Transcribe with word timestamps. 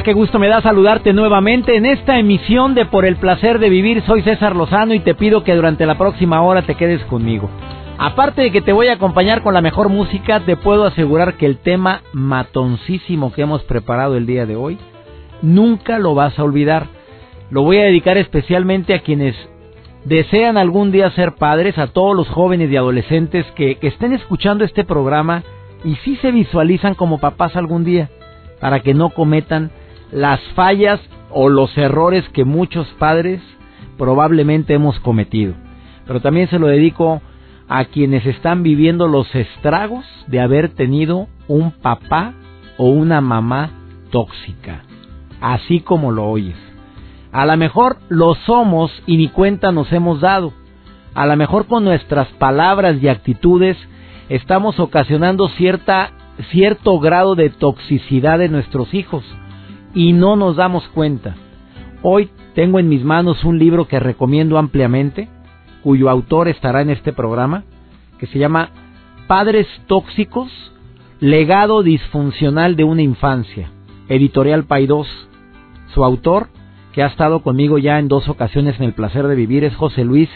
Ah, 0.00 0.02
qué 0.02 0.14
gusto 0.14 0.38
me 0.38 0.48
da 0.48 0.62
saludarte 0.62 1.12
nuevamente 1.12 1.76
en 1.76 1.84
esta 1.84 2.18
emisión 2.18 2.74
de 2.74 2.86
Por 2.86 3.04
el 3.04 3.16
placer 3.16 3.58
de 3.58 3.68
vivir. 3.68 4.02
Soy 4.06 4.22
César 4.22 4.56
Lozano 4.56 4.94
y 4.94 5.00
te 5.00 5.14
pido 5.14 5.44
que 5.44 5.54
durante 5.54 5.84
la 5.84 5.98
próxima 5.98 6.40
hora 6.40 6.62
te 6.62 6.74
quedes 6.74 7.04
conmigo. 7.04 7.50
Aparte 7.98 8.40
de 8.40 8.50
que 8.50 8.62
te 8.62 8.72
voy 8.72 8.88
a 8.88 8.94
acompañar 8.94 9.42
con 9.42 9.52
la 9.52 9.60
mejor 9.60 9.90
música, 9.90 10.40
te 10.40 10.56
puedo 10.56 10.86
asegurar 10.86 11.34
que 11.34 11.44
el 11.44 11.58
tema 11.58 12.00
matoncísimo 12.14 13.30
que 13.30 13.42
hemos 13.42 13.62
preparado 13.64 14.16
el 14.16 14.24
día 14.24 14.46
de 14.46 14.56
hoy, 14.56 14.78
nunca 15.42 15.98
lo 15.98 16.14
vas 16.14 16.38
a 16.38 16.44
olvidar. 16.44 16.86
Lo 17.50 17.60
voy 17.60 17.76
a 17.76 17.84
dedicar 17.84 18.16
especialmente 18.16 18.94
a 18.94 19.00
quienes 19.00 19.36
desean 20.06 20.56
algún 20.56 20.92
día 20.92 21.10
ser 21.10 21.34
padres, 21.34 21.76
a 21.76 21.88
todos 21.88 22.16
los 22.16 22.28
jóvenes 22.30 22.70
y 22.70 22.76
adolescentes 22.78 23.44
que, 23.54 23.76
estén 23.82 24.14
escuchando 24.14 24.64
este 24.64 24.82
programa 24.82 25.42
y 25.84 25.96
sí 25.96 26.16
se 26.22 26.32
visualizan 26.32 26.94
como 26.94 27.18
papás 27.18 27.54
algún 27.54 27.84
día, 27.84 28.08
para 28.60 28.80
que 28.80 28.94
no 28.94 29.10
cometan 29.10 29.70
las 30.12 30.40
fallas 30.54 31.00
o 31.30 31.48
los 31.48 31.76
errores 31.78 32.28
que 32.30 32.44
muchos 32.44 32.86
padres 32.98 33.40
probablemente 33.96 34.74
hemos 34.74 34.98
cometido. 35.00 35.54
Pero 36.06 36.20
también 36.20 36.48
se 36.48 36.58
lo 36.58 36.66
dedico 36.66 37.22
a 37.68 37.84
quienes 37.84 38.26
están 38.26 38.62
viviendo 38.62 39.06
los 39.06 39.32
estragos 39.34 40.04
de 40.26 40.40
haber 40.40 40.70
tenido 40.70 41.28
un 41.46 41.70
papá 41.70 42.34
o 42.76 42.86
una 42.88 43.20
mamá 43.20 43.70
tóxica, 44.10 44.82
así 45.40 45.80
como 45.80 46.10
lo 46.10 46.24
oyes. 46.26 46.56
A 47.30 47.46
lo 47.46 47.56
mejor 47.56 47.98
lo 48.08 48.34
somos 48.34 48.90
y 49.06 49.16
ni 49.16 49.28
cuenta 49.28 49.70
nos 49.70 49.92
hemos 49.92 50.20
dado. 50.20 50.52
A 51.14 51.26
lo 51.26 51.36
mejor 51.36 51.66
con 51.66 51.84
nuestras 51.84 52.26
palabras 52.38 53.00
y 53.00 53.06
actitudes 53.06 53.76
estamos 54.28 54.80
ocasionando 54.80 55.48
cierta, 55.50 56.10
cierto 56.50 56.98
grado 56.98 57.36
de 57.36 57.50
toxicidad 57.50 58.42
en 58.42 58.52
nuestros 58.52 58.92
hijos 58.94 59.24
y 59.94 60.12
no 60.12 60.36
nos 60.36 60.56
damos 60.56 60.86
cuenta. 60.88 61.36
Hoy 62.02 62.30
tengo 62.54 62.78
en 62.78 62.88
mis 62.88 63.04
manos 63.04 63.44
un 63.44 63.58
libro 63.58 63.86
que 63.86 64.00
recomiendo 64.00 64.58
ampliamente, 64.58 65.28
cuyo 65.82 66.10
autor 66.10 66.48
estará 66.48 66.82
en 66.82 66.90
este 66.90 67.12
programa, 67.12 67.64
que 68.18 68.26
se 68.26 68.38
llama 68.38 68.70
Padres 69.26 69.66
Tóxicos, 69.86 70.50
Legado 71.20 71.82
Disfuncional 71.82 72.76
de 72.76 72.84
una 72.84 73.02
Infancia, 73.02 73.70
editorial 74.08 74.64
Paidós. 74.64 75.08
Su 75.94 76.04
autor, 76.04 76.48
que 76.92 77.02
ha 77.02 77.06
estado 77.06 77.42
conmigo 77.42 77.78
ya 77.78 77.98
en 77.98 78.08
dos 78.08 78.28
ocasiones 78.28 78.76
en 78.78 78.84
el 78.84 78.94
placer 78.94 79.26
de 79.26 79.34
vivir, 79.34 79.64
es 79.64 79.74
José 79.74 80.04
Luis 80.04 80.28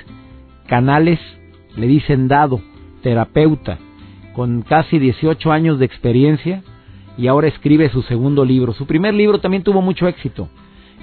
Canales, 0.66 1.20
le 1.76 1.86
dicen 1.86 2.28
dado, 2.28 2.60
terapeuta, 3.02 3.78
con 4.34 4.62
casi 4.62 4.98
18 4.98 5.52
años 5.52 5.78
de 5.78 5.84
experiencia 5.84 6.62
y 7.16 7.26
ahora 7.26 7.48
escribe 7.48 7.90
su 7.90 8.02
segundo 8.02 8.44
libro. 8.44 8.72
Su 8.72 8.86
primer 8.86 9.14
libro 9.14 9.38
también 9.38 9.62
tuvo 9.62 9.80
mucho 9.82 10.08
éxito, 10.08 10.48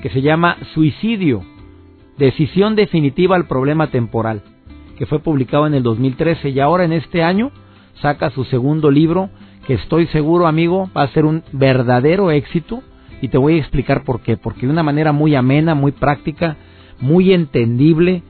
que 0.02 0.10
se 0.10 0.22
llama 0.22 0.58
Suicidio, 0.74 1.44
Decisión 2.18 2.76
Definitiva 2.76 3.36
al 3.36 3.48
Problema 3.48 3.88
Temporal, 3.88 4.42
que 4.98 5.06
fue 5.06 5.20
publicado 5.20 5.68
en 5.68 5.74
el 5.74 5.84
2013 5.84 6.50
y 6.50 6.60
ahora 6.60 6.84
en 6.84 6.94
este 6.94 7.24
año 7.24 7.52
saca 8.02 8.30
su 8.32 8.44
segundo 8.46 8.92
libro, 8.92 9.30
que 9.66 9.76
estoy 9.76 10.08
seguro, 10.08 10.48
amigo, 10.48 10.90
va 10.96 11.04
a 11.04 11.14
ser 11.14 11.26
un 11.26 11.44
verdadero 11.52 12.32
éxito 12.32 12.82
y 13.22 13.28
te 13.28 13.38
voy 13.38 13.56
a 13.56 13.60
explicar 13.60 14.04
por 14.04 14.22
qué, 14.22 14.38
porque 14.38 14.66
de 14.66 14.72
una 14.72 14.84
manera 14.84 15.12
muy 15.12 15.36
amena, 15.36 15.76
muy 15.76 15.92
práctica, 15.92 16.58
muy 17.00 17.34
entendible 17.34 18.24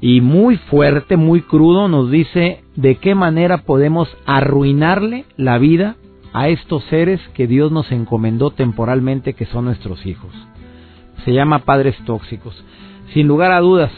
y 0.00 0.20
muy 0.20 0.56
fuerte, 0.56 1.16
muy 1.16 1.42
crudo, 1.42 1.88
nos 1.88 2.10
dice 2.10 2.62
de 2.76 2.96
qué 2.96 3.14
manera 3.14 3.58
podemos 3.58 4.08
arruinarle 4.24 5.24
la 5.36 5.58
vida 5.58 5.96
a 6.32 6.48
estos 6.48 6.82
seres 6.84 7.20
que 7.34 7.46
Dios 7.46 7.72
nos 7.72 7.90
encomendó 7.92 8.50
temporalmente 8.50 9.34
que 9.34 9.46
son 9.46 9.66
nuestros 9.66 10.06
hijos. 10.06 10.32
Se 11.24 11.32
llama 11.32 11.60
padres 11.60 11.96
tóxicos. 12.04 12.64
Sin 13.12 13.28
lugar 13.28 13.52
a 13.52 13.60
dudas, 13.60 13.92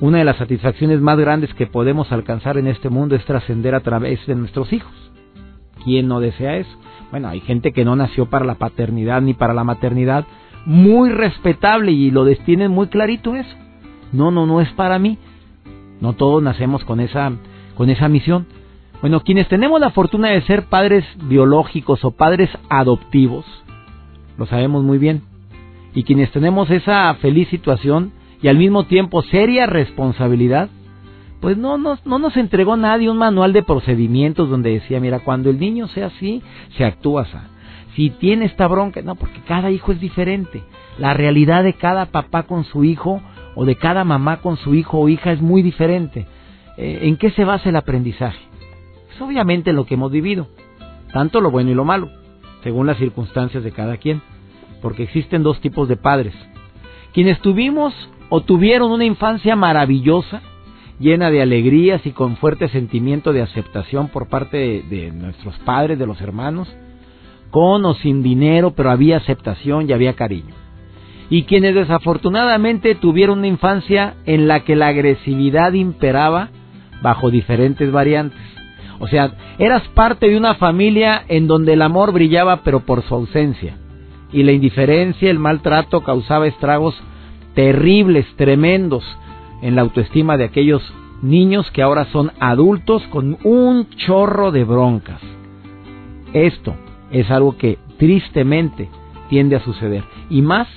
una 0.00 0.18
de 0.18 0.24
las 0.24 0.36
satisfacciones 0.36 1.00
más 1.00 1.18
grandes 1.18 1.52
que 1.54 1.66
podemos 1.66 2.10
alcanzar 2.10 2.58
en 2.58 2.66
este 2.66 2.88
mundo 2.88 3.14
es 3.14 3.24
trascender 3.24 3.74
a 3.74 3.80
través 3.80 4.24
de 4.26 4.34
nuestros 4.34 4.72
hijos. 4.72 4.92
¿Quién 5.84 6.08
no 6.08 6.20
desea 6.20 6.56
eso? 6.56 6.70
Bueno, 7.10 7.28
hay 7.28 7.40
gente 7.40 7.72
que 7.72 7.84
no 7.84 7.96
nació 7.96 8.26
para 8.26 8.44
la 8.44 8.56
paternidad 8.56 9.22
ni 9.22 9.34
para 9.34 9.54
la 9.54 9.64
maternidad, 9.64 10.26
muy 10.66 11.10
respetable 11.10 11.92
y 11.92 12.10
lo 12.10 12.24
destienen 12.24 12.70
muy 12.70 12.88
clarito 12.88 13.34
eso. 13.36 13.56
No, 14.12 14.30
no, 14.30 14.46
no 14.46 14.60
es 14.60 14.70
para 14.72 14.98
mí. 14.98 15.18
No 16.00 16.14
todos 16.14 16.42
nacemos 16.42 16.84
con 16.84 17.00
esa 17.00 17.32
con 17.74 17.90
esa 17.90 18.08
misión. 18.08 18.46
Bueno, 19.00 19.20
quienes 19.20 19.48
tenemos 19.48 19.80
la 19.80 19.90
fortuna 19.90 20.28
de 20.28 20.42
ser 20.42 20.66
padres 20.66 21.04
biológicos 21.24 22.04
o 22.04 22.10
padres 22.10 22.50
adoptivos, 22.68 23.46
lo 24.36 24.44
sabemos 24.46 24.84
muy 24.84 24.98
bien. 24.98 25.22
Y 25.94 26.02
quienes 26.02 26.30
tenemos 26.32 26.70
esa 26.70 27.14
feliz 27.14 27.48
situación 27.48 28.12
y 28.42 28.48
al 28.48 28.58
mismo 28.58 28.84
tiempo 28.84 29.22
seria 29.22 29.66
responsabilidad, 29.66 30.68
pues 31.40 31.56
no 31.56 31.78
nos, 31.78 32.04
no 32.04 32.18
nos 32.18 32.36
entregó 32.36 32.76
nadie 32.76 33.10
un 33.10 33.16
manual 33.16 33.54
de 33.54 33.62
procedimientos 33.62 34.50
donde 34.50 34.70
decía, 34.70 35.00
mira, 35.00 35.20
cuando 35.20 35.48
el 35.48 35.58
niño 35.58 35.88
sea 35.88 36.06
así, 36.06 36.42
se 36.76 36.84
actúa 36.84 37.22
así. 37.22 37.38
Si 37.96 38.10
tiene 38.10 38.44
esta 38.44 38.68
bronca, 38.68 39.00
no, 39.02 39.14
porque 39.14 39.40
cada 39.48 39.70
hijo 39.70 39.92
es 39.92 40.00
diferente. 40.00 40.62
La 40.98 41.14
realidad 41.14 41.64
de 41.64 41.72
cada 41.72 42.06
papá 42.06 42.44
con 42.44 42.64
su 42.64 42.84
hijo 42.84 43.22
o 43.54 43.64
de 43.64 43.76
cada 43.76 44.04
mamá 44.04 44.42
con 44.42 44.58
su 44.58 44.74
hijo 44.74 44.98
o 44.98 45.08
hija 45.08 45.32
es 45.32 45.40
muy 45.40 45.62
diferente. 45.62 46.26
Eh, 46.76 47.00
¿En 47.02 47.16
qué 47.16 47.30
se 47.30 47.44
basa 47.44 47.70
el 47.70 47.76
aprendizaje? 47.76 48.49
Obviamente 49.20 49.72
lo 49.72 49.86
que 49.86 49.94
hemos 49.94 50.10
vivido, 50.10 50.48
tanto 51.12 51.40
lo 51.40 51.50
bueno 51.50 51.70
y 51.70 51.74
lo 51.74 51.84
malo, 51.84 52.08
según 52.62 52.86
las 52.86 52.98
circunstancias 52.98 53.64
de 53.64 53.72
cada 53.72 53.96
quien, 53.96 54.22
porque 54.82 55.02
existen 55.02 55.42
dos 55.42 55.60
tipos 55.60 55.88
de 55.88 55.96
padres. 55.96 56.34
Quienes 57.12 57.40
tuvimos 57.40 57.94
o 58.28 58.42
tuvieron 58.42 58.92
una 58.92 59.04
infancia 59.04 59.56
maravillosa, 59.56 60.42
llena 60.98 61.30
de 61.30 61.42
alegrías 61.42 62.04
y 62.06 62.12
con 62.12 62.36
fuerte 62.36 62.68
sentimiento 62.68 63.32
de 63.32 63.42
aceptación 63.42 64.08
por 64.08 64.28
parte 64.28 64.56
de, 64.56 64.82
de, 64.82 65.12
nuestros 65.12 65.58
padres, 65.60 65.98
de 65.98 66.06
los 66.06 66.20
hermanos, 66.20 66.68
con 67.50 67.84
o 67.84 67.94
sin 67.94 68.22
dinero, 68.22 68.72
pero 68.72 68.90
había 68.90 69.16
aceptación 69.16 69.88
y 69.88 69.92
había 69.92 70.14
cariño. 70.14 70.54
Y 71.30 71.44
quienes 71.44 71.74
desafortunadamente 71.74 72.94
tuvieron 72.94 73.38
una 73.38 73.46
infancia 73.46 74.14
en 74.26 74.48
la 74.48 74.60
que 74.60 74.76
la 74.76 74.88
agresividad 74.88 75.72
imperaba 75.72 76.50
bajo 77.02 77.30
diferentes 77.30 77.90
variantes. 77.90 78.40
O 79.00 79.08
sea, 79.08 79.32
eras 79.58 79.82
parte 79.88 80.28
de 80.28 80.36
una 80.36 80.54
familia 80.54 81.24
en 81.26 81.46
donde 81.46 81.72
el 81.72 81.82
amor 81.82 82.12
brillaba 82.12 82.58
pero 82.62 82.80
por 82.80 83.02
su 83.02 83.14
ausencia. 83.14 83.76
Y 84.30 84.44
la 84.44 84.52
indiferencia, 84.52 85.30
el 85.30 85.38
maltrato 85.38 86.02
causaba 86.02 86.46
estragos 86.46 86.94
terribles, 87.54 88.26
tremendos 88.36 89.02
en 89.62 89.74
la 89.74 89.82
autoestima 89.82 90.36
de 90.36 90.44
aquellos 90.44 90.82
niños 91.22 91.70
que 91.72 91.82
ahora 91.82 92.04
son 92.12 92.30
adultos 92.40 93.02
con 93.10 93.38
un 93.42 93.88
chorro 93.96 94.52
de 94.52 94.64
broncas. 94.64 95.20
Esto 96.34 96.74
es 97.10 97.30
algo 97.30 97.56
que 97.56 97.78
tristemente 97.98 98.88
tiende 99.30 99.56
a 99.56 99.64
suceder. 99.64 100.04
Y 100.28 100.42
más 100.42 100.68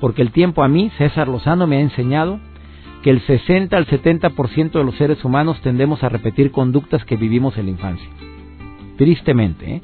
porque 0.00 0.22
el 0.22 0.32
tiempo 0.32 0.62
a 0.62 0.68
mí, 0.68 0.90
César 0.98 1.28
Lozano, 1.28 1.66
me 1.66 1.76
ha 1.76 1.80
enseñado 1.80 2.40
que 3.02 3.10
el 3.10 3.20
60 3.20 3.76
al 3.76 3.86
70% 3.86 4.72
de 4.72 4.84
los 4.84 4.96
seres 4.96 5.24
humanos 5.24 5.60
tendemos 5.62 6.02
a 6.02 6.08
repetir 6.08 6.50
conductas 6.50 7.04
que 7.04 7.16
vivimos 7.16 7.56
en 7.56 7.66
la 7.66 7.70
infancia. 7.72 8.08
Tristemente, 8.96 9.76
¿eh? 9.76 9.82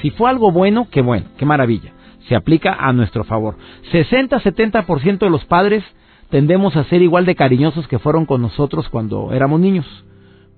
Si 0.00 0.10
fue 0.10 0.28
algo 0.28 0.50
bueno, 0.50 0.88
qué 0.90 1.00
bueno, 1.00 1.26
qué 1.38 1.46
maravilla. 1.46 1.92
Se 2.28 2.34
aplica 2.34 2.74
a 2.74 2.92
nuestro 2.92 3.24
favor. 3.24 3.56
60-70% 3.92 5.18
de 5.18 5.30
los 5.30 5.44
padres 5.44 5.84
tendemos 6.28 6.76
a 6.76 6.84
ser 6.84 7.02
igual 7.02 7.24
de 7.24 7.36
cariñosos 7.36 7.86
que 7.86 7.98
fueron 7.98 8.26
con 8.26 8.42
nosotros 8.42 8.88
cuando 8.88 9.32
éramos 9.32 9.60
niños. 9.60 9.86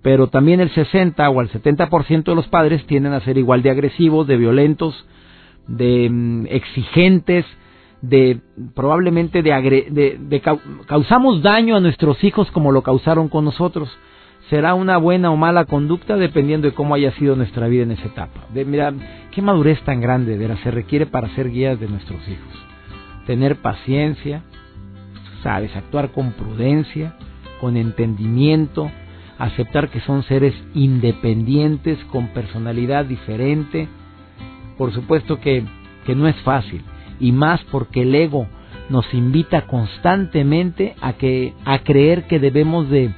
Pero 0.03 0.29
también 0.29 0.61
el 0.61 0.71
60 0.71 1.29
o 1.29 1.41
el 1.41 1.51
70% 1.51 2.25
de 2.25 2.35
los 2.35 2.49
padres 2.49 2.87
tienden 2.87 3.13
a 3.13 3.21
ser 3.21 3.39
igual 3.39 3.63
de 3.63 3.71
agresivos, 3.71 4.27
de 4.27 4.37
violentos, 4.37 5.07
de 5.67 6.09
mm, 6.11 6.47
exigentes, 6.49 7.45
de 8.09 8.41
probablemente 8.75 9.43
de, 9.43 10.19
de, 10.21 10.43
causamos 10.87 11.43
daño 11.43 11.77
a 11.77 11.81
nuestros 11.81 12.23
hijos 12.25 12.51
como 12.51 12.73
lo 12.73 12.83
causaron 12.83 13.29
con 13.29 13.45
nosotros. 13.45 13.89
será 14.51 14.75
una 14.75 14.99
buena 14.99 15.31
o 15.31 15.37
mala 15.37 15.65
conducta 15.65 16.17
dependiendo 16.17 16.69
de 16.69 16.75
cómo 16.75 16.95
haya 16.95 17.13
sido 17.13 17.35
nuestra 17.35 17.67
vida 17.67 17.85
en 17.85 17.93
esa 17.93 18.09
etapa. 18.09 18.47
De, 18.53 18.65
mira, 18.65 18.93
qué 19.31 19.41
madurez 19.41 19.81
tan 19.85 20.01
grande 20.01 20.37
de 20.37 20.57
se 20.59 20.71
requiere 20.71 21.07
para 21.07 21.35
ser 21.35 21.51
guías 21.51 21.81
de 21.81 21.89
nuestros 21.89 22.21
hijos. 22.29 22.67
Tener 23.27 23.57
paciencia, 23.57 24.43
sabes, 25.43 25.75
actuar 25.75 26.11
con 26.11 26.33
prudencia, 26.33 27.17
con 27.59 27.79
entendimiento, 27.79 28.91
aceptar 29.39 29.89
que 29.89 30.01
son 30.01 30.23
seres 30.25 30.55
independientes, 30.75 31.99
con 32.13 32.29
personalidad 32.29 33.07
diferente. 33.07 33.89
Por 34.77 34.93
supuesto 34.93 35.41
que, 35.41 35.65
que 36.05 36.15
no 36.15 36.29
es 36.29 36.37
fácil, 36.43 36.83
y 37.21 37.33
más 37.33 37.61
porque 37.71 38.03
el 38.03 38.15
ego 38.15 38.47
nos 38.91 39.13
invita 39.15 39.63
constantemente 39.63 40.95
a, 41.01 41.15
que, 41.15 41.55
a 41.65 41.79
creer 41.79 42.25
que 42.25 42.39
debemos 42.39 42.91
de, 42.91 43.11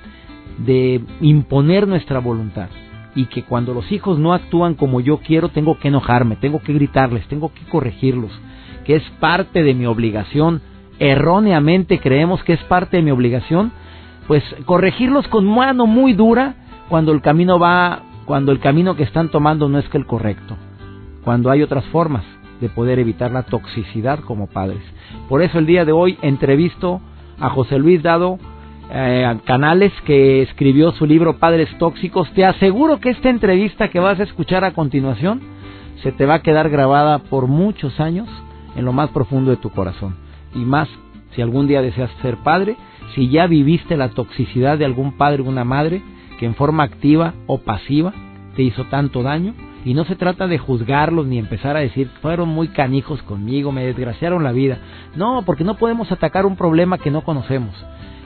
de 0.58 1.00
imponer 1.20 1.88
nuestra 1.88 2.18
voluntad 2.20 2.68
y 3.14 3.26
que 3.26 3.42
cuando 3.42 3.74
los 3.74 3.90
hijos 3.90 4.18
no 4.18 4.34
actúan 4.34 4.74
como 4.74 5.00
yo 5.00 5.18
quiero 5.18 5.48
tengo 5.48 5.78
que 5.78 5.88
enojarme, 5.88 6.36
tengo 6.36 6.60
que 6.60 6.72
gritarles, 6.72 7.26
tengo 7.28 7.52
que 7.52 7.64
corregirlos, 7.70 8.30
que 8.84 8.96
es 8.96 9.02
parte 9.18 9.62
de 9.62 9.74
mi 9.74 9.86
obligación. 9.86 10.60
Erróneamente 10.98 11.98
creemos 11.98 12.42
que 12.44 12.52
es 12.52 12.62
parte 12.64 12.98
de 12.98 13.02
mi 13.02 13.10
obligación 13.10 13.72
pues 14.26 14.42
corregirlos 14.64 15.26
con 15.28 15.44
mano 15.46 15.86
muy 15.86 16.12
dura 16.12 16.54
cuando 16.88 17.12
el 17.12 17.20
camino 17.20 17.58
va, 17.58 18.02
cuando 18.24 18.52
el 18.52 18.60
camino 18.60 18.96
que 18.96 19.04
están 19.04 19.28
tomando 19.30 19.68
no 19.68 19.78
es 19.78 19.88
que 19.88 19.98
el 19.98 20.06
correcto, 20.06 20.56
cuando 21.24 21.50
hay 21.50 21.62
otras 21.62 21.84
formas 21.86 22.24
de 22.60 22.68
poder 22.68 22.98
evitar 22.98 23.30
la 23.30 23.42
toxicidad 23.42 24.20
como 24.20 24.46
padres. 24.46 24.82
Por 25.28 25.42
eso 25.42 25.58
el 25.58 25.66
día 25.66 25.84
de 25.84 25.92
hoy 25.92 26.18
entrevisto 26.22 27.00
a 27.38 27.50
José 27.50 27.78
Luis 27.78 28.02
Dado 28.02 28.38
eh, 28.90 29.38
Canales 29.44 29.92
que 30.04 30.42
escribió 30.42 30.92
su 30.92 31.06
libro 31.06 31.38
Padres 31.38 31.68
Tóxicos. 31.78 32.30
Te 32.32 32.44
aseguro 32.44 33.00
que 33.00 33.10
esta 33.10 33.30
entrevista 33.30 33.88
que 33.88 34.00
vas 34.00 34.20
a 34.20 34.24
escuchar 34.24 34.64
a 34.64 34.72
continuación 34.72 35.40
se 36.02 36.12
te 36.12 36.26
va 36.26 36.34
a 36.34 36.42
quedar 36.42 36.70
grabada 36.70 37.18
por 37.18 37.46
muchos 37.46 37.98
años 38.00 38.28
en 38.76 38.84
lo 38.84 38.92
más 38.92 39.10
profundo 39.10 39.50
de 39.50 39.56
tu 39.56 39.70
corazón. 39.70 40.16
Y 40.54 40.60
más 40.60 40.88
si 41.34 41.42
algún 41.42 41.66
día 41.66 41.82
deseas 41.82 42.10
ser 42.22 42.36
padre 42.38 42.76
si 43.14 43.28
ya 43.28 43.46
viviste 43.46 43.96
la 43.96 44.10
toxicidad 44.10 44.78
de 44.78 44.84
algún 44.84 45.16
padre 45.16 45.42
o 45.42 45.46
una 45.46 45.64
madre 45.64 46.02
que 46.38 46.46
en 46.46 46.54
forma 46.54 46.84
activa 46.84 47.34
o 47.46 47.58
pasiva 47.58 48.12
te 48.54 48.62
hizo 48.62 48.84
tanto 48.84 49.22
daño. 49.22 49.54
Y 49.86 49.94
no 49.94 50.04
se 50.04 50.16
trata 50.16 50.48
de 50.48 50.58
juzgarlos 50.58 51.26
ni 51.26 51.38
empezar 51.38 51.76
a 51.76 51.80
decir, 51.80 52.10
fueron 52.20 52.48
muy 52.48 52.66
canijos 52.66 53.22
conmigo, 53.22 53.70
me 53.70 53.86
desgraciaron 53.86 54.42
la 54.42 54.50
vida. 54.50 54.78
No, 55.14 55.44
porque 55.46 55.62
no 55.62 55.76
podemos 55.76 56.10
atacar 56.10 56.44
un 56.44 56.56
problema 56.56 56.98
que 56.98 57.12
no 57.12 57.22
conocemos. 57.22 57.72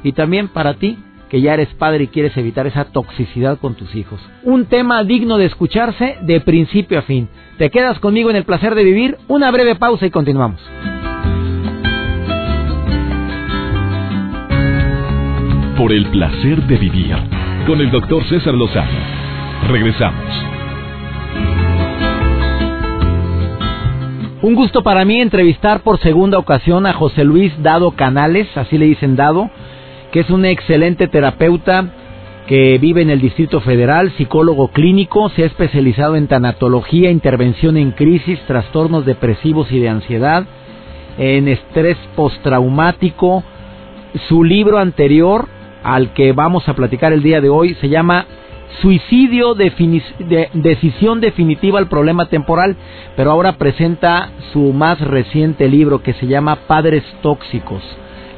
Y 0.03 0.13
también 0.13 0.49
para 0.49 0.73
ti, 0.73 0.99
que 1.29 1.43
ya 1.43 1.53
eres 1.53 1.69
padre 1.75 2.05
y 2.05 2.09
quieres 2.09 2.35
evitar 2.39 2.67
esa 2.67 2.87
toxicidad 2.87 3.59
con 3.59 3.75
tus 3.75 3.95
hijos. 3.95 4.19
Un 4.43 4.65
tema 4.65 5.05
digno 5.05 5.37
de 5.37 5.45
escucharse 5.45 6.17
de 6.23 6.41
principio 6.41 6.99
a 6.99 7.03
fin. 7.03 7.29
Te 7.59 7.69
quedas 7.69 7.99
conmigo 7.99 8.31
en 8.31 8.37
el 8.37 8.45
placer 8.45 8.75
de 8.75 8.83
vivir. 8.83 9.19
Una 9.29 9.51
breve 9.51 9.75
pausa 9.77 10.07
y 10.07 10.11
continuamos. 10.11 10.61
por 15.77 15.93
el 15.93 16.05
placer 16.09 16.63
de 16.67 16.77
vivir 16.77 17.17
con 17.67 17.81
el 17.81 17.91
doctor 17.91 18.23
César 18.25 18.53
Lozano. 18.53 18.99
Regresamos. 19.69 20.60
Un 24.43 24.55
gusto 24.55 24.83
para 24.83 25.05
mí 25.05 25.21
entrevistar 25.21 25.83
por 25.83 26.01
segunda 26.01 26.39
ocasión 26.39 26.87
a 26.87 26.95
José 26.95 27.25
Luis 27.25 27.53
Dado 27.63 27.91
Canales, 27.91 28.49
así 28.57 28.79
le 28.79 28.87
dicen 28.87 29.15
Dado, 29.15 29.51
que 30.13 30.21
es 30.21 30.31
un 30.31 30.47
excelente 30.47 31.09
terapeuta 31.09 31.93
que 32.47 32.79
vive 32.79 33.03
en 33.03 33.11
el 33.11 33.21
Distrito 33.21 33.61
Federal, 33.61 34.11
psicólogo 34.17 34.69
clínico, 34.69 35.29
se 35.29 35.43
ha 35.43 35.47
especializado 35.47 36.17
en 36.17 36.27
tanatología, 36.27 37.11
intervención 37.11 37.77
en 37.77 37.93
crisis, 37.93 38.41
trastornos 38.47 39.05
depresivos 39.05 39.71
y 39.71 39.79
de 39.79 39.89
ansiedad, 39.89 40.47
en 41.17 41.47
estrés 41.47 41.97
postraumático. 42.17 43.45
Su 44.29 44.43
libro 44.43 44.79
anterior 44.79 45.49
al 45.85 46.13
que 46.13 46.33
vamos 46.33 46.69
a 46.69 46.75
platicar 46.75 47.13
el 47.13 47.23
día 47.23 47.41
de 47.41 47.51
hoy 47.51 47.75
se 47.75 47.89
llama 47.89 48.27
Suicidio, 48.81 49.55
de, 49.55 50.49
decisión 50.55 51.21
definitiva 51.21 51.79
al 51.79 51.89
problema 51.89 52.27
temporal, 52.27 52.77
pero 53.17 53.31
ahora 53.31 53.59
presenta 53.59 54.31
su 54.53 54.73
más 54.73 55.01
reciente 55.01 55.69
libro 55.69 56.03
que 56.03 56.15
se 56.15 56.27
llama 56.27 56.57
Padres 56.67 57.05
Tóxicos, 57.21 57.83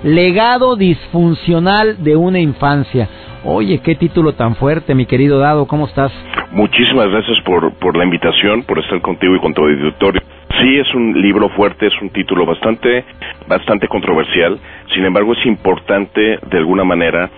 legado 0.03 0.77
disfuncional 0.77 2.03
de 2.03 2.17
una 2.17 2.41
infancia. 2.41 3.09
Oye, 3.45 3.81
qué 3.81 3.95
título 3.95 4.33
tan 4.35 4.57
fuerte, 4.57 4.95
mi 4.95 5.07
querido 5.07 5.39
Dado, 5.39 5.67
¿cómo 5.67 5.87
estás? 5.87 6.13
Muchísimas 6.53 7.09
gracias 7.09 7.41
por, 7.45 7.73
por 7.75 7.97
la 7.97 8.05
invitación, 8.05 8.63
por 8.63 8.79
estar 8.79 9.01
contigo 9.01 9.37
y 9.37 9.41
con 9.41 9.55
tu 9.55 9.63
auditorio. 9.63 10.23
Sí, 10.61 10.79
es 10.79 10.95
un 10.95 11.21
libro 11.21 11.49
fuerte, 11.51 11.87
es 11.87 12.03
un 12.03 12.11
título 12.11 12.45
bastante, 12.45 13.05
bastante 13.49 13.89
controversial. 13.89 14.59
Sin 14.95 15.05
embargo, 15.05 15.33
es 15.33 15.47
importante 15.47 16.39
de 16.43 16.59
alguna 16.59 16.85
manera. 16.85 17.31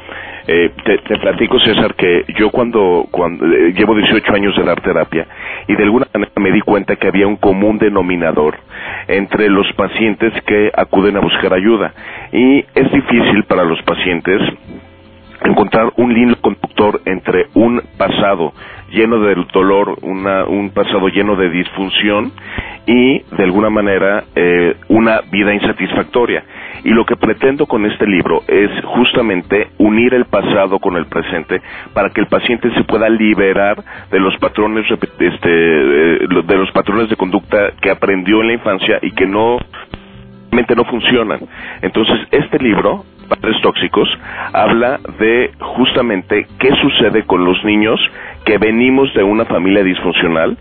Eh, 0.47 0.73
te, 0.85 1.19
platico, 1.19 1.59
César, 1.59 1.95
que 1.95 2.25
yo 2.39 2.51
cuando, 2.51 3.07
cuando 3.11 3.47
eh, 3.47 3.73
llevo 3.73 3.95
18 3.95 4.35
años 4.35 4.55
de 4.57 4.63
dar 4.63 4.81
terapia 4.83 5.27
y 5.67 5.75
de 5.75 5.83
alguna 5.85 6.07
manera 6.13 6.33
me 6.37 6.53
di 6.53 6.61
cuenta 6.61 6.97
que 6.97 7.09
había 7.09 7.27
un 7.27 7.37
común 7.37 7.79
denominador 7.79 8.59
entre 9.09 9.49
los 9.49 9.67
pacientes 9.73 10.35
que 10.47 10.71
acuden 10.75 11.17
a 11.17 11.21
buscar 11.21 11.55
ayuda. 11.55 11.95
Y 12.33 12.59
es 12.75 12.93
difícil 12.93 13.45
para 13.45 13.65
los 13.65 13.81
pacientes 13.83 14.43
encontrar 15.45 15.93
un 15.97 16.17
hilo 16.17 16.37
conductor 16.41 17.01
entre 17.07 17.47
un 17.55 17.83
pasado 17.97 18.53
lleno 18.91 19.21
de 19.21 19.35
dolor, 19.53 19.99
un 20.03 20.71
pasado 20.75 21.09
lleno 21.09 21.37
de 21.37 21.51
disfunción 21.51 22.33
y 22.87 23.21
de 23.21 23.43
alguna 23.45 23.71
manera 23.71 24.25
eh, 24.35 24.77
una 24.89 25.21
vida 25.31 25.55
insatisfactoria. 25.55 26.45
Y 26.85 26.91
lo 26.91 27.05
que 27.05 27.17
pretendo 27.17 27.67
con 27.67 27.87
este 27.87 28.07
libro 28.07 28.43
es 28.47 28.71
justamente 28.85 29.69
unir 29.79 30.15
el 30.15 30.27
pasado 30.27 30.79
con 30.79 30.97
el 30.97 31.07
presente 31.07 31.61
para 31.95 32.11
que 32.11 32.21
el 32.21 32.27
paciente 32.27 32.71
se 32.75 32.85
pueda 32.85 33.09
liberar 33.09 33.83
de 34.11 34.21
los 34.21 34.37
patrones 34.39 34.87
este, 34.91 35.49
eh, 35.49 36.19
de 36.47 36.57
los 36.57 36.71
patrones 36.73 37.09
de 37.09 37.17
conducta 37.17 37.73
que 37.81 37.91
aprendió 37.91 38.43
en 38.43 38.49
la 38.49 38.53
infancia 38.55 38.99
y 39.03 39.11
que 39.13 39.27
no 39.27 39.59
no 40.77 40.85
funcionan. 40.85 41.41
Entonces, 41.83 42.17
este 42.31 42.59
libro, 42.59 43.05
Padres 43.29 43.61
Tóxicos, 43.61 44.09
habla 44.53 45.01
de 45.19 45.51
justamente 45.59 46.47
qué 46.59 46.71
sucede 46.77 47.25
con 47.25 47.45
los 47.45 47.63
niños 47.65 48.01
que 48.45 48.59
venimos 48.59 49.13
de 49.15 49.23
una 49.25 49.45
familia 49.47 49.83
disfuncional 49.83 50.57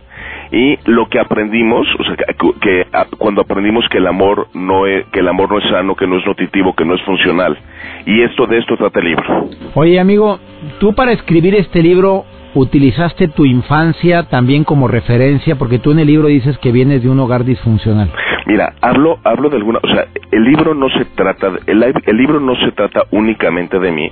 y 0.53 0.77
lo 0.85 1.07
que 1.07 1.19
aprendimos, 1.19 1.87
o 1.99 2.03
sea, 2.03 2.15
que, 2.15 2.85
cuando 3.17 3.41
aprendimos 3.41 3.89
que 3.89 3.97
el 3.97 4.05
amor 4.05 4.47
no 4.53 4.85
es, 4.85 5.03
que 5.07 5.21
el 5.21 5.27
amor 5.27 5.51
no 5.51 5.57
es 5.57 5.67
sano, 5.67 5.95
que 5.95 6.05
no 6.05 6.19
es 6.19 6.25
nutritivo, 6.27 6.75
que 6.75 6.85
no 6.85 6.93
es 6.93 7.01
funcional. 7.01 7.57
Y 8.05 8.21
esto 8.21 8.45
de 8.45 8.59
esto 8.59 8.77
trata 8.77 8.99
el 8.99 9.05
libro. 9.07 9.49
Oye, 9.73 9.99
amigo, 9.99 10.39
tú 10.79 10.93
para 10.93 11.11
escribir 11.11 11.55
este 11.55 11.81
libro 11.81 12.25
utilizaste 12.55 13.27
tu 13.27 13.45
infancia 13.45 14.23
también 14.23 14.63
como 14.63 14.87
referencia, 14.87 15.55
porque 15.55 15.79
tú 15.79 15.91
en 15.91 15.99
el 15.99 16.07
libro 16.07 16.27
dices 16.27 16.57
que 16.59 16.71
vienes 16.71 17.03
de 17.03 17.09
un 17.09 17.19
hogar 17.19 17.43
disfuncional. 17.45 18.11
Mira, 18.45 18.73
hablo, 18.81 19.19
hablo 19.23 19.49
de 19.49 19.57
alguna, 19.57 19.79
o 19.81 19.87
sea, 19.87 20.05
el 20.31 20.43
libro 20.43 20.73
no 20.73 20.89
se 20.89 21.05
trata, 21.05 21.51
el, 21.65 21.83
el 21.83 22.17
libro 22.17 22.39
no 22.39 22.55
se 22.55 22.71
trata 22.73 23.03
únicamente 23.11 23.79
de 23.79 23.91
mí, 23.91 24.11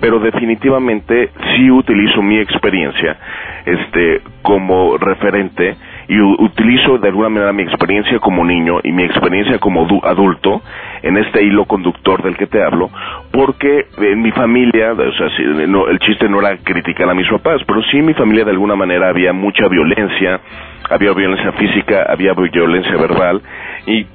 pero 0.00 0.20
definitivamente 0.20 1.30
sí 1.56 1.70
utilizo 1.70 2.22
mi 2.22 2.38
experiencia, 2.38 3.16
este, 3.66 4.20
como 4.42 4.96
referente 4.96 5.76
y 6.08 6.20
utilizo 6.20 6.98
de 6.98 7.08
alguna 7.08 7.28
manera 7.28 7.52
mi 7.52 7.62
experiencia 7.62 8.18
como 8.18 8.44
niño 8.44 8.80
y 8.82 8.92
mi 8.92 9.04
experiencia 9.04 9.58
como 9.58 9.86
adulto 10.02 10.62
en 11.02 11.16
este 11.16 11.42
hilo 11.42 11.64
conductor 11.64 12.22
del 12.22 12.36
que 12.36 12.46
te 12.46 12.62
hablo, 12.62 12.90
porque 13.30 13.86
en 13.98 14.22
mi 14.22 14.30
familia, 14.32 14.92
o 14.92 15.12
sea, 15.12 15.28
el 15.36 15.98
chiste 16.00 16.28
no 16.28 16.40
era 16.40 16.56
criticar 16.58 17.08
a 17.08 17.14
mis 17.14 17.28
papás, 17.28 17.62
pero 17.66 17.82
sí 17.90 17.98
en 17.98 18.06
mi 18.06 18.14
familia 18.14 18.44
de 18.44 18.50
alguna 18.50 18.76
manera 18.76 19.08
había 19.08 19.32
mucha 19.32 19.68
violencia, 19.68 20.40
había 20.90 21.12
violencia 21.12 21.52
física, 21.52 22.06
había 22.08 22.32
violencia 22.34 22.96
verbal 22.96 23.40
y 23.86 24.06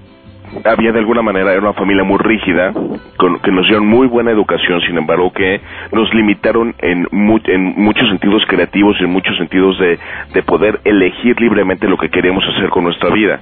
había 0.65 0.91
de 0.91 1.00
alguna 1.00 1.22
manera, 1.22 1.51
era 1.51 1.62
una 1.62 1.74
familia 1.74 2.03
muy 2.03 2.18
rígida, 2.18 2.74
con, 3.18 3.39
que 3.39 3.51
nos 3.51 3.68
dieron 3.68 3.88
muy 3.88 4.08
buena 4.08 4.32
educación, 4.32 4.82
sin 4.82 4.98
embargo 4.98 5.32
que 5.32 5.62
nos 5.91 6.13
limitaron 6.13 6.75
en, 6.79 7.08
en 7.12 7.74
muchos 7.77 8.08
sentidos 8.10 8.44
creativos 8.48 8.98
y 9.00 9.03
en 9.03 9.12
muchos 9.12 9.36
sentidos 9.38 9.77
de, 9.79 10.00
de 10.34 10.44
poder 10.44 10.79
elegir 10.84 11.39
libremente 11.39 11.88
lo 11.88 11.98
que 11.98 12.10
queríamos 12.10 12.44
hacer 12.56 12.70
con 12.70 12.84
nuestra 12.84 13.10
vida. 13.10 13.39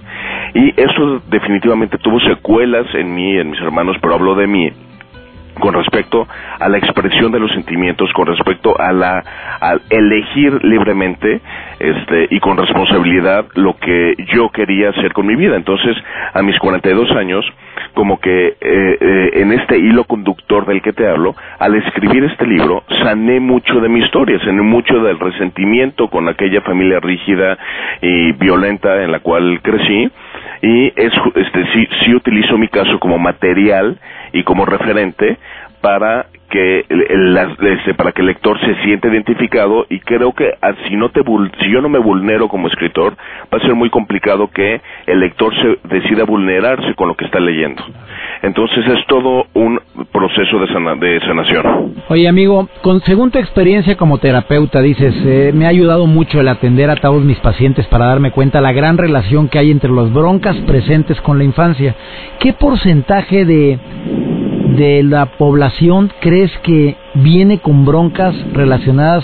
Y 0.53 0.73
eso 0.79 1.21
definitivamente 1.29 1.97
tuvo 1.97 2.19
secuelas 2.19 2.87
en 2.95 3.13
mí, 3.13 3.37
en 3.37 3.51
mis 3.51 3.61
hermanos, 3.61 3.97
pero 4.01 4.15
hablo 4.15 4.35
de 4.35 4.47
mí, 4.47 4.71
con 5.59 5.73
respecto 5.73 6.27
a 6.59 6.69
la 6.69 6.77
expresión 6.77 7.31
de 7.31 7.39
los 7.39 7.51
sentimientos, 7.51 8.11
con 8.13 8.27
respecto 8.27 8.79
a 8.79 8.91
la 8.91 9.23
elegir 9.89 10.63
libremente 10.63 11.41
este 11.79 12.27
y 12.31 12.39
con 12.39 12.57
responsabilidad 12.57 13.45
lo 13.55 13.75
que 13.77 14.15
yo 14.33 14.49
quería 14.49 14.89
hacer 14.89 15.13
con 15.13 15.25
mi 15.25 15.35
vida. 15.35 15.55
Entonces, 15.55 15.95
a 16.33 16.41
mis 16.41 16.57
42 16.59 17.11
años, 17.11 17.45
como 17.93 18.19
que 18.19 18.47
eh, 18.47 18.55
eh, 18.61 19.29
en 19.33 19.51
este 19.53 19.77
hilo 19.77 20.03
conductor 20.03 20.65
del 20.65 20.81
que 20.81 20.93
te 20.93 21.07
hablo, 21.07 21.35
al 21.59 21.75
escribir 21.75 22.23
este 22.23 22.45
libro, 22.45 22.83
sané 23.03 23.39
mucho 23.39 23.79
de 23.79 23.89
mi 23.89 23.99
historia, 23.99 24.39
sané 24.39 24.61
mucho 24.61 25.01
del 25.01 25.19
resentimiento 25.19 26.07
con 26.09 26.27
aquella 26.29 26.61
familia 26.61 26.99
rígida 26.99 27.57
y 28.01 28.31
violenta 28.33 29.03
en 29.03 29.11
la 29.11 29.19
cual 29.19 29.59
crecí 29.61 30.09
y 30.61 30.87
es, 30.95 31.13
este, 31.35 31.65
sí, 31.73 31.87
sí 32.03 32.15
utilizo 32.15 32.57
mi 32.57 32.67
caso 32.67 32.99
como 32.99 33.17
material 33.17 33.97
y 34.33 34.43
como 34.43 34.65
referente 34.65 35.37
para 35.81 36.27
que 36.49 36.85
el, 36.89 37.37
este, 37.61 37.93
para 37.93 38.11
que 38.11 38.21
el 38.21 38.27
lector 38.27 38.59
se 38.59 38.75
siente 38.83 39.07
identificado 39.07 39.85
y 39.89 39.99
creo 39.99 40.33
que 40.33 40.53
ah, 40.61 40.73
si 40.87 40.95
no 40.95 41.09
te 41.09 41.21
si 41.59 41.71
yo 41.71 41.81
no 41.81 41.89
me 41.89 41.99
vulnero 41.99 42.47
como 42.47 42.67
escritor 42.67 43.15
va 43.53 43.57
a 43.57 43.61
ser 43.61 43.75
muy 43.75 43.89
complicado 43.89 44.49
que 44.53 44.81
el 45.05 45.19
lector 45.19 45.53
se 45.55 45.79
decida 45.95 46.23
vulnerarse 46.23 46.93
con 46.95 47.09
lo 47.09 47.15
que 47.15 47.25
está 47.25 47.39
leyendo. 47.39 47.83
Entonces 48.41 48.85
es 48.87 49.05
todo 49.07 49.47
un 49.53 49.79
proceso 50.11 50.59
de, 50.59 51.07
de 51.07 51.19
sanación. 51.21 51.95
Oye 52.07 52.27
amigo 52.27 52.69
con 52.81 53.01
según 53.01 53.31
tu 53.31 53.39
experiencia 53.39 53.97
como 53.97 54.17
terapeuta 54.17 54.81
dices 54.81 55.15
eh, 55.25 55.51
me 55.53 55.65
ha 55.65 55.69
ayudado 55.69 56.07
mucho 56.07 56.39
el 56.39 56.47
atender 56.47 56.89
a 56.89 56.95
todos 56.95 57.23
mis 57.23 57.39
pacientes 57.39 57.85
para 57.87 58.05
darme 58.05 58.31
cuenta 58.31 58.61
la 58.61 58.71
gran 58.71 58.97
relación 58.97 59.49
que 59.49 59.59
hay 59.59 59.71
entre 59.71 59.89
los 59.89 60.13
broncas 60.13 60.55
presentes 60.65 61.19
con 61.21 61.37
la 61.37 61.43
infancia. 61.43 61.95
Qué 62.39 62.53
porcentaje 62.53 63.45
de 63.45 63.79
de 64.75 65.03
la 65.03 65.37
población 65.37 66.11
crees 66.19 66.51
que 66.63 66.95
viene 67.15 67.59
con 67.59 67.85
broncas 67.85 68.35
relacionadas 68.53 69.23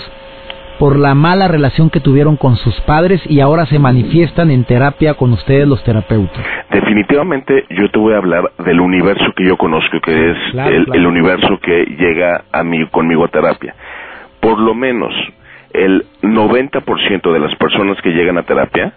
por 0.78 0.98
la 0.98 1.14
mala 1.14 1.48
relación 1.48 1.90
que 1.90 2.00
tuvieron 2.00 2.36
con 2.36 2.56
sus 2.56 2.78
padres 2.82 3.20
y 3.28 3.40
ahora 3.40 3.66
se 3.66 3.78
manifiestan 3.78 4.50
en 4.50 4.64
terapia 4.64 5.14
con 5.14 5.32
ustedes 5.32 5.68
los 5.68 5.82
terapeutas? 5.84 6.44
Definitivamente 6.70 7.64
yo 7.70 7.90
te 7.90 7.98
voy 7.98 8.14
a 8.14 8.18
hablar 8.18 8.50
del 8.64 8.80
universo 8.80 9.24
que 9.36 9.46
yo 9.46 9.56
conozco, 9.56 10.00
que 10.00 10.30
es 10.30 10.36
el, 10.54 11.06
universo 11.06 11.58
que 11.60 11.84
llega 11.96 12.44
a 12.52 12.64
mí 12.64 12.84
conmigo 12.88 13.24
a 13.24 13.28
terapia. 13.28 13.74
Por 14.40 14.58
lo 14.58 14.74
menos 14.74 15.14
el 15.72 16.04
90% 16.22 17.32
de 17.32 17.38
las 17.38 17.54
personas 17.56 18.00
que 18.02 18.10
llegan 18.10 18.38
a 18.38 18.42
terapia 18.42 18.92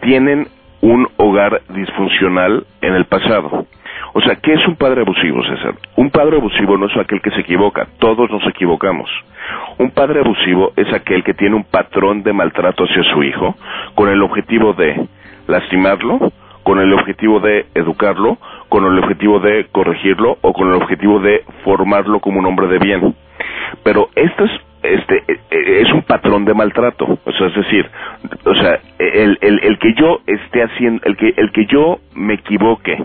tienen 0.00 0.48
un 0.80 1.08
hogar 1.16 1.62
disfuncional 1.70 2.64
en 2.80 2.94
el 2.94 3.06
pasado. 3.06 3.66
O 4.18 4.20
sea, 4.20 4.34
¿qué 4.34 4.52
es 4.52 4.66
un 4.66 4.74
padre 4.74 5.02
abusivo, 5.02 5.44
César? 5.44 5.76
Un 5.94 6.10
padre 6.10 6.38
abusivo 6.38 6.76
no 6.76 6.86
es 6.86 6.96
aquel 6.96 7.20
que 7.20 7.30
se 7.30 7.42
equivoca, 7.42 7.86
todos 8.00 8.28
nos 8.28 8.44
equivocamos. 8.48 9.08
Un 9.78 9.92
padre 9.92 10.18
abusivo 10.18 10.72
es 10.74 10.92
aquel 10.92 11.22
que 11.22 11.34
tiene 11.34 11.54
un 11.54 11.62
patrón 11.62 12.24
de 12.24 12.32
maltrato 12.32 12.82
hacia 12.82 13.04
su 13.04 13.22
hijo 13.22 13.54
con 13.94 14.08
el 14.08 14.20
objetivo 14.20 14.72
de 14.72 15.06
lastimarlo, 15.46 16.32
con 16.64 16.80
el 16.80 16.92
objetivo 16.94 17.38
de 17.38 17.66
educarlo, 17.76 18.38
con 18.68 18.84
el 18.86 18.98
objetivo 18.98 19.38
de 19.38 19.68
corregirlo 19.70 20.36
o 20.40 20.52
con 20.52 20.66
el 20.66 20.74
objetivo 20.74 21.20
de 21.20 21.44
formarlo 21.62 22.18
como 22.18 22.40
un 22.40 22.46
hombre 22.46 22.66
de 22.66 22.78
bien. 22.80 23.14
Pero 23.84 24.08
esto 24.16 24.46
es 24.46 24.50
este 24.82 25.22
es 25.50 25.92
un 25.92 26.02
patrón 26.02 26.44
de 26.44 26.54
maltrato 26.54 27.04
o 27.04 27.32
sea 27.32 27.48
es 27.48 27.54
decir 27.54 27.90
o 28.44 28.54
sea 28.54 28.78
el, 29.00 29.36
el, 29.40 29.58
el 29.64 29.78
que 29.78 29.92
yo 29.94 30.20
esté 30.24 30.62
haciendo 30.62 31.02
el 31.04 31.16
que 31.16 31.34
el 31.36 31.50
que 31.50 31.66
yo 31.66 31.98
me 32.14 32.34
equivoque 32.34 33.04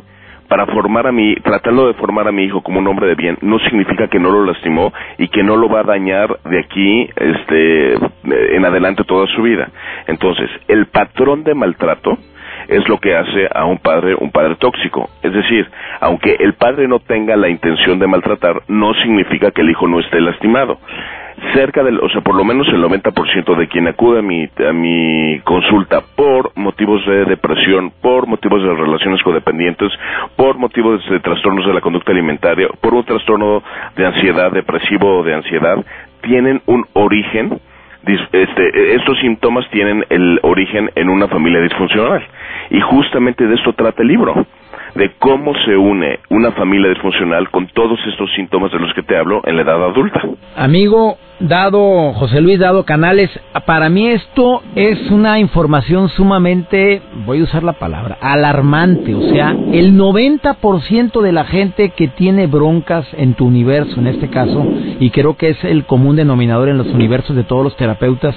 para 0.54 0.68
formar 0.68 1.08
a 1.08 1.12
mi, 1.12 1.34
tratando 1.38 1.88
de 1.88 1.96
formar 1.96 2.28
a 2.28 2.32
mi 2.32 2.44
hijo 2.44 2.62
como 2.62 2.78
un 2.78 2.88
hombre 2.88 3.08
de 3.08 3.16
bien, 3.16 3.40
no 3.42 3.58
significa 3.58 4.08
que 4.08 4.20
no 4.20 4.30
lo 4.30 4.46
lastimó 4.46 4.94
y 5.18 5.28
que 5.30 5.42
no 5.42 5.56
lo 5.56 5.68
va 5.68 5.80
a 5.80 5.84
dañar 5.84 6.38
de 6.46 6.60
aquí, 6.60 7.10
este, 7.16 7.96
en 8.56 8.64
adelante 8.64 9.04
toda 9.04 9.26
su 9.36 9.42
vida. 9.42 9.72
Entonces, 10.06 10.52
el 10.68 10.86
patrón 10.86 11.44
de 11.44 11.56
maltrato 11.56 12.20
es 12.68 12.88
lo 12.88 13.00
que 13.00 13.16
hace 13.16 13.50
a 13.52 13.66
un 13.66 13.80
padre 13.80 14.14
un 14.14 14.30
padre 14.30 14.56
tóxico. 14.58 15.10
Es 15.24 15.34
decir, 15.34 15.68
aunque 16.02 16.38
el 16.40 16.54
padre 16.54 16.88
no 16.88 17.00
tenga 17.00 17.36
la 17.36 17.50
intención 17.50 17.98
de 17.98 18.06
maltratar, 18.06 18.62
no 18.68 18.94
significa 18.94 19.50
que 19.50 19.62
el 19.62 19.72
hijo 19.72 19.88
no 19.88 20.02
esté 20.02 20.22
lastimado 20.22 20.78
cerca 21.54 21.84
del, 21.84 22.00
o 22.00 22.10
sea, 22.10 22.22
por 22.22 22.36
lo 22.36 22.44
menos 22.44 22.68
el 22.70 22.84
90% 22.84 23.58
de 23.58 23.68
quien 23.68 23.88
acude 23.88 24.20
a 24.20 24.22
mi, 24.22 24.50
a 24.68 24.74
mi 24.74 25.40
consulta 25.44 26.02
por 26.16 26.52
motivos 26.56 27.06
de 27.06 27.26
depresión, 27.26 27.92
por 28.02 28.28
motivos 28.28 28.64
de 28.64 28.74
relaciones 28.74 29.22
codependientes, 29.24 29.92
por 30.36 30.58
motivos 30.58 31.02
de 31.10 31.20
trastornos 31.20 31.66
de 31.66 31.74
la 31.74 31.82
conducta 31.82 32.12
alimentaria, 32.12 32.68
por 32.80 32.94
un 32.94 33.04
trastorno 33.04 33.64
de 33.96 34.06
ansiedad, 34.06 34.52
depresivo 34.52 35.20
o 35.20 35.24
de 35.24 35.34
ansiedad, 35.34 35.84
tienen 36.22 36.62
un 36.66 36.86
origen, 36.94 37.60
este, 38.06 38.96
estos 38.96 39.20
síntomas 39.20 39.70
tienen 39.72 40.06
el 40.10 40.40
origen 40.44 40.92
en 40.96 41.10
una 41.10 41.28
familia 41.28 41.62
disfuncional. 41.62 42.24
Y 42.70 42.80
justamente 42.82 43.46
de 43.46 43.56
esto 43.56 43.74
trata 43.74 44.02
el 44.02 44.08
libro 44.08 44.46
de 44.96 45.12
cómo 45.20 45.54
se 45.66 45.76
une 45.76 46.20
una 46.30 46.52
familia 46.52 46.90
disfuncional 46.90 47.50
con 47.50 47.68
todos 47.68 48.00
estos 48.08 48.32
síntomas 48.36 48.72
de 48.72 48.80
los 48.80 48.94
que 48.94 49.04
te 49.04 49.18
hablo 49.18 49.42
en 49.46 49.56
la 49.56 49.64
edad 49.64 49.84
adulta. 49.84 50.22
Amigo, 50.56 51.18
dado 51.40 52.14
José 52.14 52.42
Luis 52.42 52.60
Dado 52.60 52.86
Canales, 52.86 53.30
para 53.66 53.90
mí 53.90 54.08
esto 54.08 54.62
es 54.76 55.10
una 55.10 55.40
información 55.40 56.10
sumamente, 56.10 57.02
voy 57.26 57.42
a 57.42 57.44
usar 57.44 57.64
la 57.64 57.74
palabra, 57.74 58.18
alarmante. 58.22 59.16
O 59.16 59.22
sea, 59.34 59.56
el 59.72 59.98
90% 59.98 61.22
de 61.22 61.32
la 61.32 61.46
gente 61.46 61.90
que 61.90 62.08
tiene 62.08 62.48
broncas 62.48 63.08
en 63.18 63.34
tu 63.34 63.46
universo, 63.46 64.00
en 64.00 64.08
este 64.08 64.30
caso, 64.30 64.66
y 65.00 65.10
creo 65.10 65.36
que 65.36 65.50
es 65.50 65.64
el 65.64 65.86
común 65.86 66.16
denominador 66.16 66.70
en 66.70 66.78
los 66.78 66.88
universos 66.88 67.36
de 67.36 67.44
todos 67.44 67.64
los 67.64 67.76
terapeutas, 67.76 68.36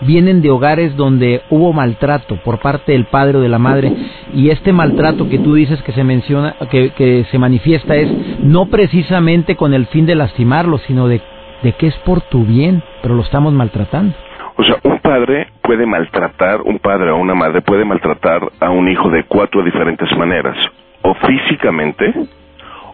vienen 0.00 0.42
de 0.42 0.50
hogares 0.50 0.96
donde 0.96 1.42
hubo 1.50 1.72
maltrato 1.72 2.36
por 2.44 2.60
parte 2.60 2.92
del 2.92 3.06
padre 3.06 3.38
o 3.38 3.40
de 3.40 3.48
la 3.48 3.58
madre 3.58 3.92
y 4.32 4.50
este 4.50 4.72
maltrato 4.72 5.28
que 5.28 5.38
tú 5.38 5.54
dices 5.54 5.82
que 5.82 5.92
se 5.92 6.04
menciona 6.04 6.56
que, 6.70 6.90
que 6.90 7.24
se 7.30 7.38
manifiesta 7.38 7.94
es 7.94 8.10
no 8.40 8.66
precisamente 8.66 9.56
con 9.56 9.74
el 9.74 9.86
fin 9.86 10.06
de 10.06 10.14
lastimarlo 10.14 10.78
sino 10.78 11.08
de, 11.08 11.20
de 11.62 11.72
que 11.72 11.88
es 11.88 11.96
por 11.98 12.20
tu 12.22 12.44
bien 12.44 12.82
pero 13.02 13.14
lo 13.14 13.22
estamos 13.22 13.52
maltratando 13.52 14.14
o 14.56 14.62
sea, 14.62 14.76
un 14.84 15.00
padre 15.00 15.48
puede 15.62 15.84
maltratar, 15.84 16.62
un 16.62 16.78
padre 16.78 17.10
o 17.10 17.16
una 17.16 17.34
madre 17.34 17.60
puede 17.60 17.84
maltratar 17.84 18.40
a 18.60 18.70
un 18.70 18.88
hijo 18.88 19.10
de 19.10 19.24
cuatro 19.24 19.64
diferentes 19.64 20.08
maneras. 20.16 20.56
O 21.02 21.12
físicamente, 21.14 22.14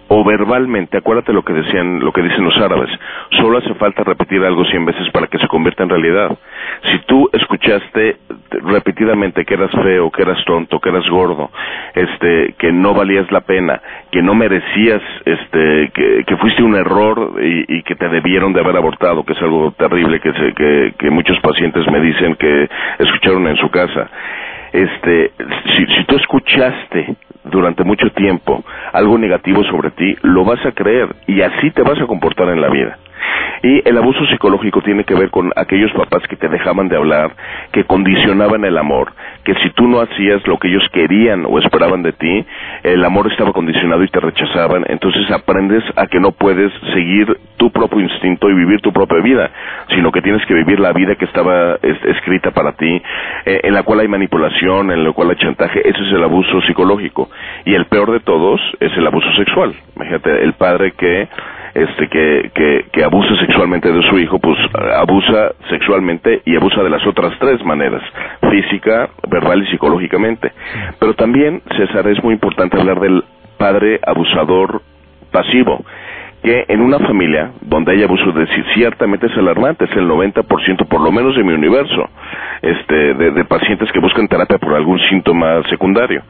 o 0.09 0.25
verbalmente, 0.25 0.97
acuérdate 0.97 1.35
lo 1.35 1.45
que 1.45 1.53
decían, 1.53 2.01
lo 2.01 2.13
que 2.13 2.23
dicen 2.23 2.45
los 2.45 2.57
árabes, 2.57 2.91
solo 3.39 3.59
hace 3.59 3.75
falta 3.75 4.03
repetir 4.05 4.43
algo 4.43 4.65
cien 4.65 4.87
veces 4.87 5.09
para 5.13 5.27
que 5.27 5.39
se 5.39 5.49
convierta 5.49 5.83
en 5.83 5.91
realidad. 5.91 6.39
Si 6.91 6.99
tú 7.07 7.29
escuchaste 7.33 8.17
repetidamente 8.51 9.45
que 9.45 9.55
eras 9.55 9.71
feo, 9.71 10.11
que 10.11 10.23
eras 10.23 10.45
tonto, 10.45 10.81
que 10.81 10.89
eras 10.89 11.09
gordo, 11.09 11.51
este, 11.95 12.55
que 12.59 12.73
no 12.73 12.95
valías 12.95 13.31
la 13.31 13.41
pena, 13.41 13.81
que 14.11 14.23
no 14.23 14.35
merecías, 14.35 15.03
este, 15.25 15.91
que, 15.93 16.37
fuiste 16.37 16.63
un 16.63 16.75
error 16.75 17.35
y, 17.43 17.83
que 17.83 17.95
te 17.95 18.09
debieron 18.09 18.53
de 18.53 18.61
haber 18.61 18.77
abortado, 18.77 19.25
que 19.25 19.35
es 19.35 19.43
algo 19.43 19.73
terrible 19.73 20.21
que, 20.21 20.33
que, 20.33 20.95
que 20.99 21.11
muchos 21.11 21.39
pacientes 21.41 21.87
me 21.91 22.01
dicen 22.01 22.35
que 22.37 22.69
escucharon 22.99 23.47
en 23.47 23.57
su 23.57 23.69
casa. 23.71 24.09
Este, 24.73 25.33
si, 25.77 25.87
si 25.87 26.05
tú 26.05 26.17
escuchaste 26.17 27.17
durante 27.45 27.85
mucho 27.85 28.11
tiempo 28.13 28.63
algo 28.93 29.19
negativo 29.19 29.65
sobre 29.65 29.91
ti, 29.91 30.17
lo 30.23 30.45
vas 30.45 30.65
a 30.65 30.73
creer 30.73 31.09
y 31.27 31.43
así 31.43 31.71
te 31.73 31.83
vas 31.83 32.01
a 32.01 32.07
comportar 32.07 32.49
en 32.49 32.61
la 32.61 32.69
vida. 32.69 32.99
Y 33.63 33.87
el 33.87 33.99
abuso 33.99 34.25
psicológico 34.27 34.81
tiene 34.81 35.05
que 35.05 35.15
ver 35.15 35.31
con 35.31 35.53
aquellos 35.57 35.93
papás 35.93 36.23
que 36.29 36.37
te 36.37 36.49
dejaban 36.49 36.89
de 36.89 36.97
hablar, 36.97 37.33
que 37.73 37.85
condicionaban 37.85 38.65
el 38.65 38.79
amor, 38.79 39.13
que 39.45 39.55
si 39.57 39.71
tú 39.71 39.87
no 39.87 40.01
hacías 40.01 40.47
lo 40.47 40.59
que 40.59 40.69
ellos 40.69 40.87
querían 40.93 41.45
o 41.47 41.59
esperaban 41.59 42.03
de 42.03 42.13
ti, 42.13 42.47
el 42.83 43.05
amor 43.05 43.31
estaba 43.31 43.53
condicionado 43.53 44.03
y 44.03 44.09
te 44.09 44.21
rechazaban. 44.21 44.85
Entonces 44.89 45.31
aprendes 45.31 45.85
a 45.97 46.07
que 46.07 46.21
no 46.21 46.33
puedes 46.33 46.73
seguir 46.95 47.37
tu 47.61 47.71
propio 47.71 48.01
instinto 48.01 48.49
y 48.49 48.55
vivir 48.55 48.81
tu 48.81 48.91
propia 48.91 49.21
vida, 49.21 49.51
sino 49.95 50.11
que 50.11 50.23
tienes 50.23 50.43
que 50.47 50.55
vivir 50.55 50.81
la 50.81 50.95
vida 50.95 51.15
que 51.17 51.27
estaba 51.27 51.77
escrita 51.83 52.53
para 52.53 52.73
ti, 52.73 53.03
eh, 53.45 53.61
en 53.65 53.75
la 53.75 53.83
cual 53.83 54.01
hay 54.01 54.09
manipulación, 54.09 54.91
en 54.91 55.05
la 55.05 55.13
cual 55.13 55.29
hay 55.29 55.37
chantaje. 55.37 55.87
Ese 55.87 56.01
es 56.01 56.13
el 56.15 56.25
abuso 56.25 56.63
psicológico. 56.63 57.29
Y 57.67 57.75
el 57.75 57.85
peor 57.85 58.13
de 58.13 58.21
todos 58.21 58.63
es 58.81 58.91
el 58.97 59.07
abuso 59.07 59.31
sexual. 59.37 59.75
Imagínate, 59.95 60.43
el 60.43 60.55
padre 60.55 60.93
que 60.93 61.29
este 61.75 62.09
que, 62.09 62.51
que, 62.55 62.87
que 62.91 63.05
abusa 63.05 63.37
sexualmente 63.37 63.93
de 63.93 64.03
su 64.09 64.19
hijo, 64.19 64.39
pues 64.39 64.59
abusa 64.97 65.53
sexualmente 65.69 66.41
y 66.47 66.57
abusa 66.57 66.83
de 66.83 66.89
las 66.89 67.07
otras 67.07 67.39
tres 67.39 67.63
maneras, 67.63 68.03
física, 68.51 69.11
verbal 69.29 69.63
y 69.63 69.67
psicológicamente. 69.67 70.51
Pero 70.99 71.13
también, 71.13 71.61
César, 71.77 72.09
es 72.09 72.25
muy 72.25 72.33
importante 72.33 72.81
hablar 72.81 73.01
del 73.01 73.23
padre 73.59 74.01
abusador 74.03 74.81
pasivo 75.31 75.85
que 76.43 76.65
en 76.69 76.81
una 76.81 76.99
familia 76.99 77.53
donde 77.61 77.93
hay 77.93 78.03
abuso 78.03 78.33
de 78.33 78.47
ciertamente 78.75 79.27
es 79.27 79.37
alarmante, 79.37 79.85
es 79.85 79.93
el 79.93 80.09
90% 80.09 80.87
por 80.89 81.01
lo 81.01 81.13
menos 81.13 81.37
de 81.37 81.45
mi 81.45 81.53
universo, 81.53 82.09
este, 82.63 83.15
de, 83.15 83.31
de, 83.33 83.45
pacientes 83.45 83.91
que 83.93 84.01
buscan 84.01 84.29
terapia 84.29 84.59
por 84.59 84.75
algún 84.75 84.99
síntoma 85.11 85.63
secundario. 85.69 86.23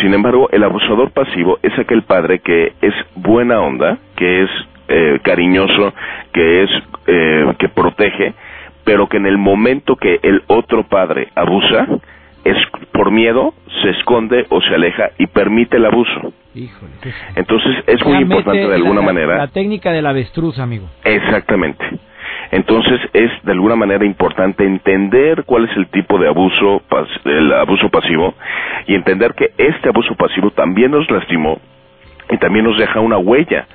Sin 0.00 0.12
embargo, 0.14 0.48
el 0.50 0.64
abusador 0.64 1.10
pasivo 1.12 1.58
es 1.62 1.76
aquel 1.78 2.02
padre 2.02 2.40
que 2.40 2.72
es 2.80 2.94
buena 3.14 3.60
onda, 3.60 3.98
que 4.16 4.42
es 4.42 4.50
eh, 4.88 5.20
cariñoso, 5.22 5.94
que 6.32 6.64
es 6.64 6.70
eh, 7.06 7.54
que 7.58 7.68
protege, 7.68 8.34
pero 8.84 9.08
que 9.08 9.16
en 9.16 9.26
el 9.26 9.38
momento 9.38 9.96
que 9.96 10.18
el 10.22 10.42
otro 10.48 10.82
padre 10.84 11.28
abusa, 11.34 11.86
es 12.44 12.56
por 12.92 13.10
miedo 13.10 13.54
se 13.82 13.90
esconde 13.90 14.46
o 14.48 14.60
se 14.60 14.74
aleja 14.74 15.10
y 15.18 15.26
permite 15.26 15.76
el 15.76 15.86
abuso. 15.86 16.32
Entonces 17.34 17.84
es 17.86 18.04
muy 18.04 18.18
importante 18.18 18.68
de 18.68 18.74
alguna 18.74 19.02
manera. 19.02 19.38
La 19.38 19.48
técnica 19.48 19.90
del 19.90 20.06
avestruz, 20.06 20.58
amigo. 20.58 20.88
Exactamente. 21.04 21.84
Entonces 22.50 23.00
es 23.14 23.30
de 23.44 23.52
alguna 23.52 23.76
manera 23.76 24.04
importante 24.04 24.64
entender 24.64 25.44
cuál 25.44 25.64
es 25.64 25.76
el 25.76 25.86
tipo 25.88 26.18
de 26.18 26.28
abuso, 26.28 26.82
el 27.24 27.52
abuso 27.52 27.88
pasivo 27.88 28.34
y 28.86 28.94
entender 28.94 29.34
que 29.34 29.52
este 29.56 29.88
abuso 29.88 30.14
pasivo 30.14 30.50
también 30.50 30.90
nos 30.90 31.10
lastimó 31.10 31.58
y 32.30 32.36
también 32.36 32.66
nos 32.66 32.78
deja 32.78 33.00
una 33.00 33.18
huella 33.18 33.66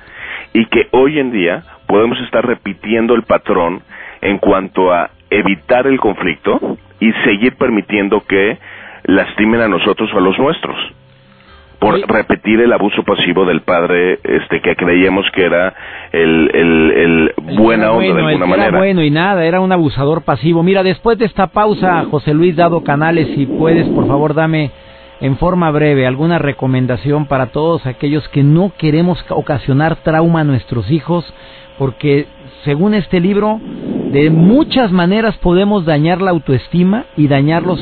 y 0.52 0.64
que 0.66 0.88
hoy 0.92 1.18
en 1.18 1.32
día 1.32 1.64
podemos 1.86 2.18
estar 2.20 2.46
repitiendo 2.46 3.14
el 3.14 3.24
patrón 3.24 3.82
en 4.20 4.38
cuanto 4.38 4.92
a 4.92 5.10
evitar 5.30 5.86
el 5.86 5.98
conflicto 5.98 6.78
y 7.00 7.12
seguir 7.24 7.56
permitiendo 7.56 8.22
que 8.26 8.58
lastimen 9.04 9.60
a 9.60 9.68
nosotros 9.68 10.10
o 10.12 10.18
a 10.18 10.20
los 10.20 10.38
nuestros 10.38 10.76
por 11.78 11.94
repetir 12.08 12.60
el 12.60 12.72
abuso 12.72 13.02
pasivo 13.04 13.44
del 13.44 13.60
padre 13.60 14.18
este 14.24 14.60
que 14.60 14.74
creíamos 14.74 15.24
que 15.32 15.44
era 15.44 15.74
el, 16.12 16.50
el, 16.52 17.32
buena 17.56 17.92
onda 17.92 18.14
de 18.14 18.26
alguna 18.26 18.46
manera. 18.46 18.68
Era 18.68 18.78
bueno 18.78 19.02
y 19.02 19.10
nada, 19.10 19.44
era 19.44 19.60
un 19.60 19.70
abusador 19.70 20.22
pasivo. 20.22 20.62
Mira, 20.62 20.82
después 20.82 21.18
de 21.18 21.26
esta 21.26 21.48
pausa, 21.48 22.04
José 22.10 22.34
Luis 22.34 22.56
Dado 22.56 22.82
Canales, 22.82 23.28
si 23.36 23.46
puedes, 23.46 23.86
por 23.88 24.08
favor, 24.08 24.34
dame 24.34 24.72
en 25.20 25.36
forma 25.36 25.70
breve 25.70 26.06
alguna 26.06 26.38
recomendación 26.38 27.26
para 27.26 27.46
todos 27.46 27.86
aquellos 27.86 28.28
que 28.28 28.42
no 28.42 28.72
queremos 28.76 29.24
ocasionar 29.30 29.96
trauma 29.96 30.40
a 30.40 30.44
nuestros 30.44 30.90
hijos, 30.90 31.32
porque 31.78 32.26
según 32.64 32.94
este 32.94 33.20
libro, 33.20 33.60
de 34.12 34.30
muchas 34.30 34.90
maneras 34.90 35.36
podemos 35.38 35.84
dañar 35.84 36.20
la 36.22 36.30
autoestima 36.30 37.06
y 37.16 37.28
dañarlos 37.28 37.78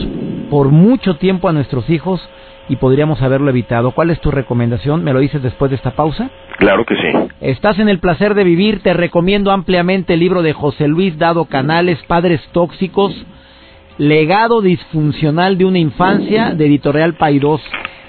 por 0.51 0.69
mucho 0.69 1.17
tiempo 1.17 1.49
a 1.49 1.53
nuestros 1.53 1.89
hijos 1.91 2.21
y 2.69 2.77
podríamos 2.77 3.23
haberlo 3.23 3.51
evitado. 3.51 3.93
¿Cuál 3.93 4.11
es 4.11 4.21
tu 4.21 4.31
recomendación? 4.31 5.05
¿Me 5.05 5.13
lo 5.13 5.21
dices 5.21 5.43
después 5.43 5.71
de 5.71 5.77
esta 5.77 5.93
pausa? 5.93 6.31
Claro 6.59 6.85
que 6.85 6.97
sí. 6.97 7.29
Estás 7.41 7.79
en 7.79 7.89
el 7.89 8.01
placer 8.01 8.35
de 8.35 8.45
vivir. 8.45 8.83
Te 8.83 8.93
recomiendo 8.93 9.53
ampliamente 9.53 10.15
el 10.15 10.21
libro 10.21 10.43
de 10.43 10.53
José 10.53 10.89
Luis 10.89 11.17
Dado 11.19 11.45
Canales, 11.45 12.03
Padres 12.07 12.41
Tóxicos, 12.53 13.15
Legado 13.99 14.63
Disfuncional 14.63 15.59
de 15.59 15.65
una 15.65 15.79
Infancia, 15.79 16.55
de 16.55 16.67
Editorial 16.67 17.15
Paidós. 17.15 17.63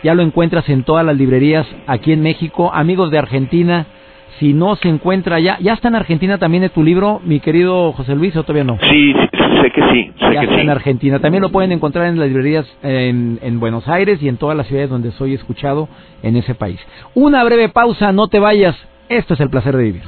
Ya 0.04 0.16
lo 0.16 0.24
encuentras 0.24 0.68
en 0.70 0.84
todas 0.84 1.06
las 1.06 1.18
librerías 1.18 1.68
aquí 1.86 2.12
en 2.12 2.22
México. 2.22 2.72
Amigos 2.74 3.12
de 3.12 3.20
Argentina, 3.20 3.86
si 4.40 4.54
no 4.54 4.76
se 4.76 4.88
encuentra 4.88 5.40
ya, 5.40 5.58
ya 5.60 5.74
está 5.74 5.88
en 5.88 5.96
Argentina 5.96 6.38
también 6.38 6.62
de 6.62 6.70
tu 6.70 6.84
libro, 6.84 7.20
mi 7.24 7.40
querido 7.40 7.92
José 7.94 8.16
Luis, 8.16 8.36
o 8.36 8.44
todavía 8.44 8.64
no? 8.64 8.78
Sí, 8.90 9.14
sé 9.62 9.72
que 9.72 9.82
sí, 9.92 10.12
sé 10.20 10.34
ya 10.34 10.42
que 10.42 10.46
está 10.48 10.62
en 10.62 10.70
Argentina. 10.70 11.20
También 11.20 11.42
lo 11.42 11.50
pueden 11.50 11.72
encontrar 11.72 12.06
en 12.08 12.20
las 12.20 12.28
librerías 12.28 12.66
en, 12.84 13.40
en 13.42 13.60
Buenos 13.60 13.88
Aires 13.88 14.22
y 14.22 14.28
en 14.28 14.38
todas 14.38 14.56
las 14.56 14.68
ciudades 14.68 14.90
donde 14.90 15.12
soy 15.12 15.34
escuchado 15.34 15.90
en 16.24 16.36
ese 16.36 16.56
país. 16.56 16.80
Una 17.14 17.44
breve 17.44 17.70
pausa, 17.70 18.12
no 18.12 18.28
te 18.28 18.40
vayas. 18.40 18.76
Esto 19.10 19.34
es 19.34 19.40
el 19.40 19.50
placer 19.50 19.76
de 19.76 19.84
vivir. 19.84 20.04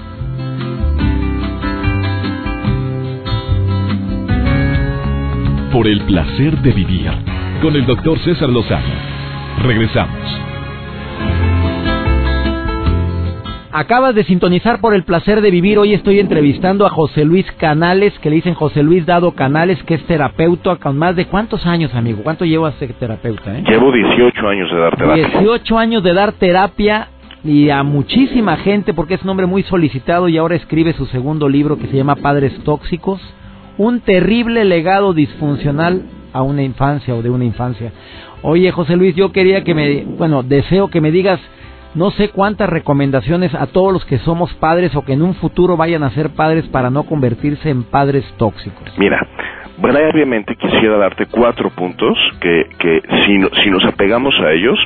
Por 5.72 5.88
el 5.88 6.02
placer 6.02 6.58
de 6.58 6.72
vivir 6.72 7.12
con 7.62 7.76
el 7.76 7.86
doctor 7.86 8.20
César 8.20 8.50
Lozano. 8.50 8.94
Regresamos. 9.64 10.49
Acabas 13.72 14.16
de 14.16 14.24
sintonizar 14.24 14.82
por 14.82 14.96
el 14.96 15.04
placer 15.04 15.42
de 15.42 15.52
vivir. 15.52 15.78
Hoy 15.78 15.94
estoy 15.94 16.20
entrevistando 16.20 16.88
a 16.88 16.90
José 16.90 17.24
Luis 17.24 17.46
Canales, 17.60 18.18
que 18.18 18.32
le 18.32 18.38
dicen 18.38 18.56
José 18.56 18.82
Luis 18.82 19.06
Dado 19.06 19.34
Canales, 19.34 19.78
que 19.84 19.94
es 19.94 20.04
terapeuta 20.06 20.78
con 20.78 20.98
más 20.98 21.16
de 21.16 21.28
cuántos 21.28 21.68
años, 21.68 21.94
amigo. 21.94 22.22
¿Cuánto 22.24 22.46
llevas 22.46 22.74
ser 22.76 22.94
terapeuta? 22.94 23.60
Eh? 23.60 23.64
Llevo 23.68 23.92
18 23.92 24.48
años 24.48 24.72
de 24.72 24.80
dar 24.80 24.98
terapia. 24.98 25.28
18 25.28 25.78
años 25.78 26.02
de 26.02 26.14
dar 26.16 26.32
terapia 26.32 27.10
y 27.44 27.70
a 27.70 27.84
muchísima 27.84 28.58
gente, 28.58 28.96
porque 28.96 29.14
es 29.14 29.24
un 29.24 29.30
hombre 29.30 29.46
muy 29.46 29.62
solicitado 29.62 30.30
y 30.30 30.38
ahora 30.40 30.56
escribe 30.56 30.94
su 30.94 31.06
segundo 31.06 31.48
libro 31.48 31.78
que 31.78 31.86
se 31.86 31.96
llama 31.96 32.16
Padres 32.16 32.58
Tóxicos. 32.64 33.22
Un 33.78 34.02
terrible 34.02 34.66
legado 34.66 35.14
disfuncional 35.14 36.06
a 36.34 36.42
una 36.42 36.64
infancia 36.64 37.14
o 37.14 37.22
de 37.22 37.30
una 37.30 37.46
infancia. 37.46 37.92
Oye, 38.42 38.72
José 38.72 38.96
Luis, 38.96 39.16
yo 39.16 39.32
quería 39.32 39.64
que 39.64 39.76
me, 39.76 40.06
bueno, 40.06 40.42
deseo 40.42 40.88
que 40.88 41.02
me 41.02 41.12
digas 41.12 41.40
no 41.96 42.12
sé 42.12 42.30
cuántas 42.30 42.70
recomendaciones 42.70 43.54
a 43.56 43.68
todos 43.68 43.92
los 43.94 44.06
que 44.06 44.20
somos 44.20 44.54
padres 44.56 44.96
o 44.96 45.04
que 45.04 45.14
en 45.14 45.22
un 45.22 45.36
futuro 45.36 45.78
vayan 45.78 46.04
a 46.04 46.12
ser 46.12 46.30
padres 46.32 46.68
para 46.68 46.90
no 46.90 47.04
convertirse 47.04 47.70
en 47.70 47.84
padres 47.84 48.26
tóxicos. 48.38 48.94
Mira, 48.98 49.20
brevemente 49.82 50.56
quisiera 50.56 50.98
darte 50.98 51.26
cuatro 51.26 51.70
puntos 51.70 52.18
que, 52.42 52.66
que 52.78 53.02
si, 53.26 53.62
si 53.64 53.70
nos 53.70 53.84
apegamos 53.86 54.36
a 54.40 54.52
ellos, 54.52 54.78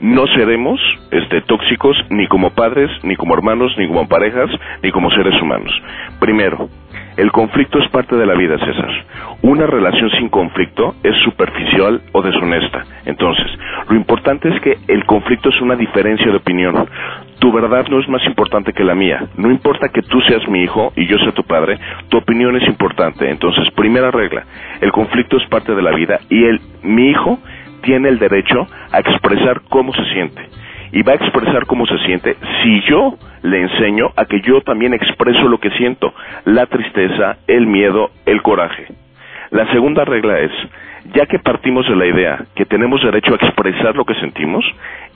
no 0.00 0.26
seremos 0.28 0.80
este, 1.10 1.40
tóxicos 1.42 1.96
ni 2.10 2.26
como 2.26 2.50
padres, 2.50 2.90
ni 3.02 3.16
como 3.16 3.34
hermanos, 3.34 3.72
ni 3.78 3.88
como 3.88 4.06
parejas, 4.08 4.50
ni 4.82 4.90
como 4.90 5.10
seres 5.10 5.40
humanos. 5.40 5.72
Primero, 6.20 6.68
el 7.16 7.30
conflicto 7.30 7.78
es 7.78 7.88
parte 7.90 8.16
de 8.16 8.26
la 8.26 8.34
vida, 8.34 8.58
César. 8.58 8.90
Una 9.42 9.66
relación 9.66 10.10
sin 10.10 10.28
conflicto 10.28 10.94
es 11.02 11.14
superficial 11.24 12.00
o 12.12 12.22
deshonesta. 12.22 12.84
Entonces, 13.04 13.46
lo 13.88 13.96
importante 13.96 14.48
es 14.48 14.60
que 14.60 14.78
el 14.88 15.04
conflicto 15.04 15.50
es 15.50 15.60
una 15.60 15.76
diferencia 15.76 16.30
de 16.30 16.36
opinión. 16.36 16.88
Tu 17.38 17.52
verdad 17.52 17.86
no 17.88 18.00
es 18.00 18.08
más 18.08 18.24
importante 18.24 18.72
que 18.72 18.84
la 18.84 18.94
mía. 18.94 19.26
No 19.36 19.50
importa 19.50 19.88
que 19.88 20.02
tú 20.02 20.20
seas 20.22 20.46
mi 20.48 20.62
hijo 20.62 20.92
y 20.96 21.06
yo 21.06 21.18
sea 21.18 21.32
tu 21.32 21.42
padre, 21.42 21.78
tu 22.08 22.18
opinión 22.18 22.56
es 22.56 22.66
importante. 22.68 23.28
Entonces, 23.28 23.70
primera 23.74 24.10
regla, 24.10 24.44
el 24.80 24.92
conflicto 24.92 25.36
es 25.36 25.48
parte 25.48 25.74
de 25.74 25.82
la 25.82 25.92
vida 25.92 26.20
y 26.30 26.44
el, 26.44 26.60
mi 26.82 27.10
hijo 27.10 27.38
tiene 27.82 28.08
el 28.08 28.18
derecho 28.18 28.66
a 28.92 29.00
expresar 29.00 29.62
cómo 29.68 29.92
se 29.92 30.04
siente 30.12 30.42
y 30.92 31.02
va 31.02 31.12
a 31.12 31.16
expresar 31.16 31.66
cómo 31.66 31.86
se 31.86 31.98
siente 31.98 32.36
si 32.62 32.82
yo 32.82 33.16
le 33.42 33.60
enseño 33.60 34.10
a 34.16 34.24
que 34.24 34.40
yo 34.40 34.60
también 34.62 34.94
expreso 34.94 35.48
lo 35.48 35.58
que 35.58 35.70
siento, 35.70 36.12
la 36.44 36.66
tristeza, 36.66 37.38
el 37.46 37.66
miedo, 37.66 38.10
el 38.26 38.42
coraje. 38.42 38.86
La 39.50 39.70
segunda 39.72 40.04
regla 40.04 40.38
es, 40.40 40.52
ya 41.14 41.26
que 41.26 41.38
partimos 41.38 41.86
de 41.88 41.96
la 41.96 42.06
idea 42.06 42.44
que 42.54 42.64
tenemos 42.64 43.02
derecho 43.02 43.32
a 43.32 43.44
expresar 43.44 43.94
lo 43.96 44.04
que 44.04 44.14
sentimos, 44.14 44.64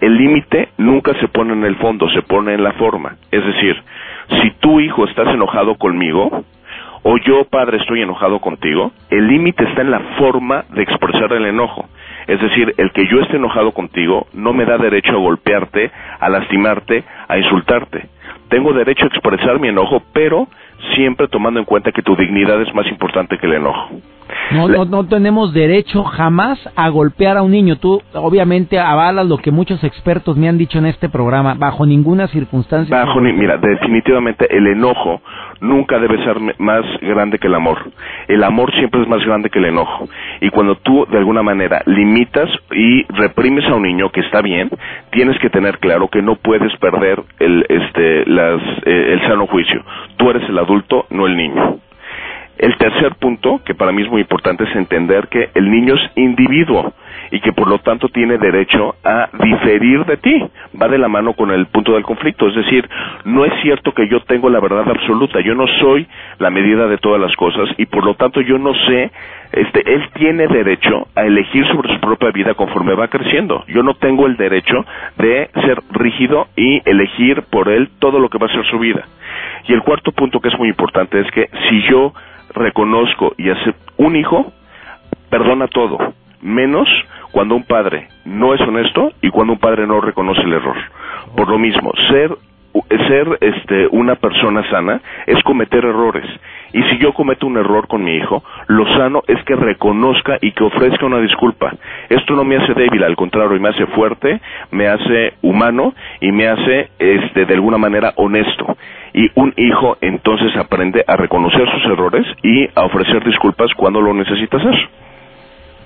el 0.00 0.16
límite 0.16 0.68
nunca 0.76 1.14
se 1.20 1.28
pone 1.28 1.52
en 1.52 1.64
el 1.64 1.76
fondo, 1.76 2.08
se 2.10 2.22
pone 2.22 2.52
en 2.52 2.62
la 2.62 2.72
forma. 2.72 3.16
Es 3.30 3.44
decir, 3.44 3.76
si 4.42 4.50
tu 4.60 4.80
hijo 4.80 5.06
estás 5.06 5.28
enojado 5.28 5.76
conmigo, 5.76 6.44
o 7.02 7.18
yo, 7.18 7.44
padre, 7.44 7.78
estoy 7.78 8.02
enojado 8.02 8.40
contigo, 8.40 8.90
el 9.10 9.28
límite 9.28 9.62
está 9.62 9.82
en 9.82 9.92
la 9.92 10.00
forma 10.18 10.64
de 10.70 10.82
expresar 10.82 11.32
el 11.32 11.46
enojo. 11.46 11.88
Es 12.26 12.40
decir, 12.40 12.74
el 12.76 12.90
que 12.90 13.06
yo 13.06 13.20
esté 13.20 13.36
enojado 13.36 13.70
contigo 13.70 14.26
no 14.34 14.52
me 14.52 14.64
da 14.64 14.76
derecho 14.76 15.12
a 15.12 15.20
golpearte, 15.20 15.92
a 16.18 16.28
lastimarte, 16.28 17.04
a 17.28 17.38
insultarte. 17.38 18.08
Tengo 18.48 18.72
derecho 18.72 19.04
a 19.04 19.08
expresar 19.08 19.58
mi 19.58 19.68
enojo, 19.68 20.02
pero 20.12 20.48
siempre 20.94 21.28
tomando 21.28 21.58
en 21.60 21.66
cuenta 21.66 21.92
que 21.92 22.02
tu 22.02 22.14
dignidad 22.16 22.60
es 22.62 22.72
más 22.74 22.86
importante 22.86 23.38
que 23.38 23.46
el 23.46 23.54
enojo. 23.54 23.90
No, 24.52 24.68
no, 24.68 24.84
no, 24.84 25.06
tenemos 25.06 25.52
derecho 25.52 26.04
jamás 26.04 26.58
a 26.76 26.88
golpear 26.88 27.36
a 27.36 27.42
un 27.42 27.50
niño. 27.50 27.76
Tú 27.76 28.00
obviamente 28.14 28.78
avalas 28.78 29.26
lo 29.26 29.38
que 29.38 29.50
muchos 29.50 29.82
expertos 29.84 30.36
me 30.36 30.48
han 30.48 30.58
dicho 30.58 30.78
en 30.78 30.86
este 30.86 31.08
programa. 31.08 31.54
Bajo 31.54 31.84
ninguna 31.84 32.28
circunstancia. 32.28 32.96
Bajo 32.96 33.20
mira, 33.20 33.56
definitivamente 33.56 34.46
el 34.56 34.66
enojo 34.68 35.20
nunca 35.60 35.98
debe 35.98 36.22
ser 36.24 36.36
más 36.58 36.84
grande 37.00 37.38
que 37.38 37.48
el 37.48 37.54
amor. 37.54 37.78
El 38.28 38.44
amor 38.44 38.72
siempre 38.74 39.02
es 39.02 39.08
más 39.08 39.24
grande 39.24 39.50
que 39.50 39.58
el 39.58 39.66
enojo. 39.66 40.08
Y 40.40 40.50
cuando 40.50 40.76
tú 40.76 41.06
de 41.10 41.18
alguna 41.18 41.42
manera 41.42 41.82
limitas 41.86 42.48
y 42.72 43.04
reprimes 43.12 43.64
a 43.66 43.74
un 43.74 43.82
niño 43.82 44.10
que 44.10 44.20
está 44.20 44.42
bien, 44.42 44.70
tienes 45.10 45.38
que 45.40 45.50
tener 45.50 45.78
claro 45.78 46.08
que 46.08 46.22
no 46.22 46.36
puedes 46.36 46.74
perder 46.76 47.22
el, 47.38 47.64
este, 47.68 48.26
las, 48.26 48.60
eh, 48.84 49.12
el 49.14 49.20
sano 49.22 49.46
juicio. 49.46 49.82
Tú 50.16 50.30
eres 50.30 50.48
el 50.48 50.58
adulto, 50.58 51.06
no 51.10 51.26
el 51.26 51.36
niño. 51.36 51.78
El 52.58 52.76
tercer 52.78 53.14
punto, 53.16 53.60
que 53.64 53.74
para 53.74 53.92
mí 53.92 54.02
es 54.02 54.08
muy 54.08 54.22
importante, 54.22 54.64
es 54.64 54.74
entender 54.74 55.28
que 55.28 55.50
el 55.54 55.70
niño 55.70 55.94
es 55.94 56.10
individuo 56.16 56.94
y 57.30 57.40
que 57.40 57.52
por 57.52 57.68
lo 57.68 57.78
tanto 57.78 58.08
tiene 58.08 58.38
derecho 58.38 58.94
a 59.04 59.28
diferir 59.42 60.06
de 60.06 60.16
ti. 60.16 60.42
Va 60.80 60.88
de 60.88 60.96
la 60.96 61.08
mano 61.08 61.34
con 61.34 61.50
el 61.50 61.66
punto 61.66 61.92
del 61.92 62.02
conflicto. 62.02 62.48
Es 62.48 62.54
decir, 62.54 62.88
no 63.24 63.44
es 63.44 63.52
cierto 63.60 63.92
que 63.92 64.08
yo 64.08 64.20
tengo 64.20 64.48
la 64.48 64.60
verdad 64.60 64.88
absoluta. 64.88 65.40
Yo 65.40 65.54
no 65.54 65.66
soy 65.80 66.06
la 66.38 66.50
medida 66.50 66.86
de 66.86 66.96
todas 66.96 67.20
las 67.20 67.34
cosas 67.36 67.68
y 67.76 67.86
por 67.86 68.04
lo 68.04 68.14
tanto 68.14 68.40
yo 68.40 68.58
no 68.58 68.72
sé, 68.86 69.10
este, 69.52 69.92
él 69.92 70.08
tiene 70.14 70.46
derecho 70.46 71.08
a 71.14 71.22
elegir 71.22 71.66
sobre 71.66 71.92
su 71.92 72.00
propia 72.00 72.30
vida 72.30 72.54
conforme 72.54 72.94
va 72.94 73.08
creciendo. 73.08 73.64
Yo 73.68 73.82
no 73.82 73.94
tengo 73.94 74.26
el 74.26 74.36
derecho 74.36 74.84
de 75.18 75.50
ser 75.54 75.82
rígido 75.90 76.46
y 76.56 76.80
elegir 76.88 77.42
por 77.50 77.68
él 77.68 77.90
todo 77.98 78.18
lo 78.18 78.30
que 78.30 78.38
va 78.38 78.46
a 78.46 78.52
ser 78.52 78.64
su 78.66 78.78
vida. 78.78 79.04
Y 79.68 79.72
el 79.74 79.82
cuarto 79.82 80.12
punto 80.12 80.40
que 80.40 80.48
es 80.48 80.58
muy 80.58 80.68
importante 80.68 81.20
es 81.20 81.30
que 81.32 81.48
si 81.68 81.82
yo 81.82 82.12
reconozco 82.54 83.34
y 83.36 83.50
hace 83.50 83.74
un 83.96 84.16
hijo, 84.16 84.52
perdona 85.30 85.68
todo, 85.68 85.98
menos 86.40 86.88
cuando 87.32 87.54
un 87.54 87.64
padre 87.64 88.08
no 88.24 88.54
es 88.54 88.60
honesto 88.60 89.12
y 89.22 89.30
cuando 89.30 89.54
un 89.54 89.58
padre 89.58 89.86
no 89.86 90.00
reconoce 90.00 90.42
el 90.42 90.52
error. 90.52 90.76
Por 91.36 91.48
lo 91.48 91.58
mismo, 91.58 91.92
ser 92.08 92.36
ser 93.08 93.38
este, 93.40 93.88
una 93.90 94.16
persona 94.16 94.68
sana 94.70 95.00
es 95.26 95.42
cometer 95.42 95.84
errores. 95.84 96.26
Y 96.72 96.82
si 96.84 96.98
yo 96.98 97.12
cometo 97.14 97.46
un 97.46 97.56
error 97.56 97.86
con 97.88 98.04
mi 98.04 98.16
hijo, 98.16 98.42
lo 98.66 98.86
sano 98.96 99.22
es 99.26 99.42
que 99.44 99.56
reconozca 99.56 100.36
y 100.40 100.52
que 100.52 100.64
ofrezca 100.64 101.06
una 101.06 101.20
disculpa. 101.20 101.72
Esto 102.08 102.34
no 102.34 102.44
me 102.44 102.56
hace 102.56 102.74
débil, 102.74 103.02
al 103.04 103.16
contrario, 103.16 103.58
me 103.60 103.68
hace 103.68 103.86
fuerte, 103.86 104.40
me 104.72 104.88
hace 104.88 105.34
humano 105.42 105.94
y 106.20 106.32
me 106.32 106.48
hace 106.48 106.90
este, 106.98 107.46
de 107.46 107.54
alguna 107.54 107.78
manera 107.78 108.12
honesto. 108.16 108.75
Y 109.16 109.30
un 109.34 109.54
hijo 109.56 109.96
entonces 110.02 110.54
aprende 110.58 111.02
a 111.08 111.16
reconocer 111.16 111.66
sus 111.70 111.84
errores 111.90 112.26
y 112.42 112.68
a 112.74 112.84
ofrecer 112.84 113.24
disculpas 113.24 113.72
cuando 113.74 114.02
lo 114.02 114.12
necesita 114.12 114.58
hacer. 114.58 114.74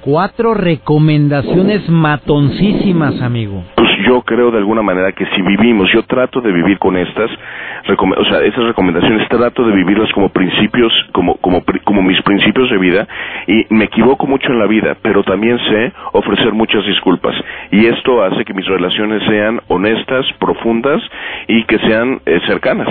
Cuatro 0.01 0.53
recomendaciones 0.55 1.89
matoncísimas, 1.89 3.23
amigo. 3.23 3.63
Pues 3.77 3.89
yo 4.05 4.23
creo 4.23 4.51
de 4.51 4.59
alguna 4.59 4.83
manera 4.83 5.13
que 5.13 5.27
si 5.27 5.43
vivimos, 5.43 5.93
yo 5.93 6.03
trato 6.05 6.41
de 6.41 6.51
vivir 6.51 6.79
con 6.79 6.97
estas, 6.97 7.31
o 7.31 8.25
sea, 8.25 8.41
estas 8.41 8.65
recomendaciones, 8.65 9.29
trato 9.29 9.63
de 9.63 9.77
vivirlas 9.77 10.11
como 10.13 10.31
principios, 10.31 10.93
como, 11.13 11.37
como, 11.37 11.63
como 11.85 12.03
mis 12.03 12.21
principios 12.23 12.69
de 12.69 12.79
vida, 12.79 13.07
y 13.47 13.67
me 13.73 13.85
equivoco 13.85 14.27
mucho 14.27 14.49
en 14.49 14.59
la 14.59 14.67
vida, 14.67 14.97
pero 15.03 15.23
también 15.23 15.57
sé 15.69 15.93
ofrecer 16.13 16.53
muchas 16.53 16.85
disculpas. 16.85 17.37
Y 17.71 17.87
esto 17.87 18.25
hace 18.25 18.45
que 18.45 18.55
mis 18.55 18.67
relaciones 18.67 19.23
sean 19.29 19.61
honestas, 19.69 20.27
profundas 20.41 21.01
y 21.47 21.63
que 21.65 21.79
sean 21.79 22.21
eh, 22.27 22.41
cercanas. 22.49 22.89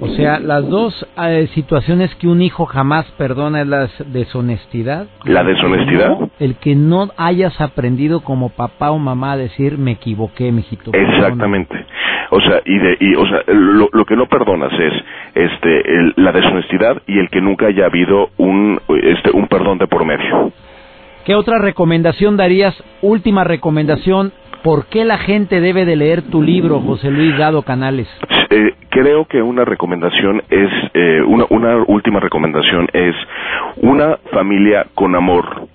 O 0.00 0.08
sea, 0.08 0.38
las 0.38 0.68
dos 0.68 1.06
eh, 1.16 1.48
situaciones 1.54 2.14
que 2.16 2.28
un 2.28 2.42
hijo 2.42 2.66
jamás 2.66 3.04
perdona 3.18 3.62
es 3.62 3.66
la 3.66 3.88
deshonestidad. 4.06 5.06
La 5.24 5.44
deshonestidad. 5.44 6.16
el 6.40 6.56
que 6.56 6.74
no 6.74 7.10
hayas 7.16 7.60
aprendido 7.60 8.20
como 8.20 8.50
papá 8.50 8.90
o 8.90 8.98
mamá 8.98 9.32
a 9.32 9.36
decir 9.36 9.78
me 9.78 9.92
equivoqué, 9.92 10.50
mijito. 10.52 10.90
Exactamente. 10.92 11.74
O 12.30 12.40
sea, 12.40 12.60
y, 12.64 12.78
de, 12.78 12.96
y 13.00 13.14
o 13.14 13.26
sea, 13.26 13.42
lo, 13.46 14.04
que 14.04 14.16
no 14.16 14.26
perdonas 14.26 14.72
es 14.72 14.92
este 15.34 15.82
la 16.16 16.32
deshonestidad 16.32 17.02
y 17.06 17.18
el 17.18 17.28
que 17.30 17.40
nunca 17.40 17.66
haya 17.66 17.86
habido 17.86 18.30
un 18.38 18.80
este 19.02 19.30
un 19.32 19.46
perdón 19.48 19.78
de 19.78 19.86
por 19.86 20.04
medio. 20.04 20.52
¿Qué 21.24 21.34
otra 21.34 21.58
recomendación 21.58 22.36
darías? 22.36 22.74
Última 23.00 23.44
recomendación 23.44 24.32
¿Por 24.64 24.86
qué 24.86 25.04
la 25.04 25.18
gente 25.18 25.60
debe 25.60 25.84
de 25.84 25.94
leer 25.94 26.22
tu 26.22 26.40
libro, 26.40 26.80
José 26.80 27.10
Luis 27.10 27.36
Dado 27.36 27.60
Canales? 27.64 28.08
Eh, 28.50 28.74
creo 28.90 29.24
que 29.26 29.42
una 29.42 29.64
recomendación 29.64 30.42
es, 30.50 30.70
eh, 30.94 31.22
una, 31.26 31.44
una 31.50 31.76
última 31.86 32.20
recomendación 32.20 32.88
es 32.92 33.14
una 33.76 34.16
familia 34.32 34.86
con 34.94 35.14
amor. 35.14 35.68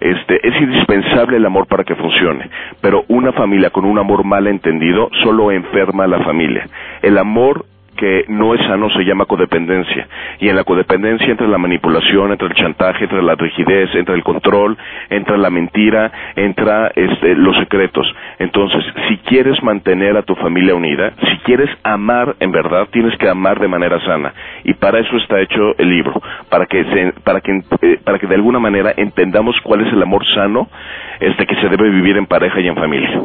Este, 0.00 0.46
es 0.46 0.60
indispensable 0.60 1.38
el 1.38 1.46
amor 1.46 1.66
para 1.66 1.82
que 1.82 1.94
funcione, 1.94 2.50
pero 2.82 3.04
una 3.08 3.32
familia 3.32 3.70
con 3.70 3.86
un 3.86 3.98
amor 3.98 4.24
mal 4.24 4.46
entendido 4.46 5.08
solo 5.22 5.50
enferma 5.50 6.04
a 6.04 6.08
la 6.08 6.22
familia. 6.22 6.68
El 7.02 7.16
amor 7.16 7.64
que 7.96 8.24
no 8.28 8.54
es 8.54 8.60
sano 8.66 8.88
se 8.90 9.04
llama 9.04 9.24
codependencia. 9.24 10.06
Y 10.38 10.48
en 10.48 10.56
la 10.56 10.64
codependencia 10.64 11.26
entra 11.26 11.48
la 11.48 11.58
manipulación, 11.58 12.30
entra 12.32 12.48
el 12.48 12.54
chantaje, 12.54 13.04
entra 13.04 13.22
la 13.22 13.34
rigidez, 13.34 13.94
entra 13.94 14.14
el 14.14 14.22
control, 14.22 14.76
entra 15.10 15.36
la 15.36 15.50
mentira, 15.50 16.12
entra 16.36 16.92
este, 16.94 17.34
los 17.34 17.56
secretos. 17.56 18.06
Entonces, 18.38 18.84
si 19.08 19.16
quieres 19.18 19.62
mantener 19.62 20.16
a 20.16 20.22
tu 20.22 20.34
familia 20.36 20.74
unida, 20.74 21.12
si 21.20 21.38
quieres 21.38 21.70
amar 21.82 22.36
en 22.40 22.52
verdad, 22.52 22.88
tienes 22.90 23.16
que 23.18 23.28
amar 23.28 23.58
de 23.58 23.68
manera 23.68 23.98
sana. 24.04 24.32
Y 24.64 24.74
para 24.74 25.00
eso 25.00 25.16
está 25.16 25.40
hecho 25.40 25.74
el 25.78 25.88
libro, 25.88 26.20
para 26.48 26.66
que, 26.66 27.12
para 27.24 27.40
que, 27.40 27.62
eh, 27.82 27.98
para 28.04 28.18
que 28.18 28.26
de 28.26 28.34
alguna 28.34 28.58
manera 28.58 28.92
entendamos 28.96 29.56
cuál 29.62 29.86
es 29.86 29.92
el 29.92 30.02
amor 30.02 30.24
sano 30.34 30.68
este, 31.20 31.46
que 31.46 31.56
se 31.56 31.68
debe 31.68 31.90
vivir 31.90 32.16
en 32.16 32.26
pareja 32.26 32.60
y 32.60 32.68
en 32.68 32.76
familia. 32.76 33.20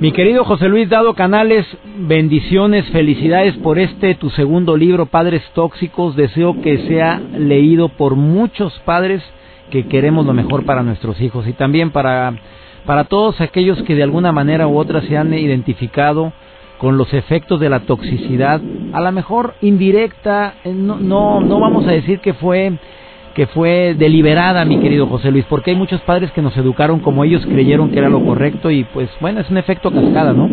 Mi 0.00 0.10
querido 0.10 0.44
José 0.44 0.68
Luis 0.68 0.88
Dado 0.88 1.14
Canales, 1.14 1.64
bendiciones, 1.96 2.84
felicidades 2.86 3.56
por 3.58 3.78
este 3.78 4.16
tu 4.16 4.28
segundo 4.30 4.76
libro, 4.76 5.06
Padres 5.06 5.42
Tóxicos. 5.54 6.16
Deseo 6.16 6.60
que 6.62 6.78
sea 6.88 7.20
leído 7.38 7.88
por 7.90 8.16
muchos 8.16 8.76
padres 8.80 9.22
que 9.70 9.86
queremos 9.86 10.26
lo 10.26 10.34
mejor 10.34 10.64
para 10.64 10.82
nuestros 10.82 11.20
hijos 11.20 11.46
y 11.46 11.52
también 11.52 11.92
para, 11.92 12.34
para 12.84 13.04
todos 13.04 13.40
aquellos 13.40 13.80
que 13.84 13.94
de 13.94 14.02
alguna 14.02 14.32
manera 14.32 14.66
u 14.66 14.76
otra 14.76 15.00
se 15.02 15.16
han 15.16 15.32
identificado 15.32 16.32
con 16.78 16.98
los 16.98 17.14
efectos 17.14 17.60
de 17.60 17.70
la 17.70 17.80
toxicidad, 17.80 18.60
a 18.92 19.00
lo 19.00 19.12
mejor 19.12 19.54
indirecta, 19.62 20.54
eh, 20.64 20.72
no, 20.74 20.96
no, 20.96 21.40
no 21.40 21.60
vamos 21.60 21.86
a 21.86 21.92
decir 21.92 22.18
que 22.18 22.34
fue 22.34 22.78
que 23.34 23.46
fue 23.48 23.94
deliberada, 23.98 24.64
mi 24.64 24.80
querido 24.80 25.06
José 25.06 25.30
Luis, 25.30 25.44
porque 25.48 25.72
hay 25.72 25.76
muchos 25.76 26.00
padres 26.02 26.30
que 26.32 26.42
nos 26.42 26.56
educaron 26.56 27.00
como 27.00 27.24
ellos 27.24 27.44
creyeron 27.44 27.90
que 27.90 27.98
era 27.98 28.08
lo 28.08 28.24
correcto 28.24 28.70
y 28.70 28.84
pues 28.84 29.10
bueno, 29.20 29.40
es 29.40 29.50
un 29.50 29.58
efecto 29.58 29.90
cascada, 29.90 30.32
¿no? 30.32 30.48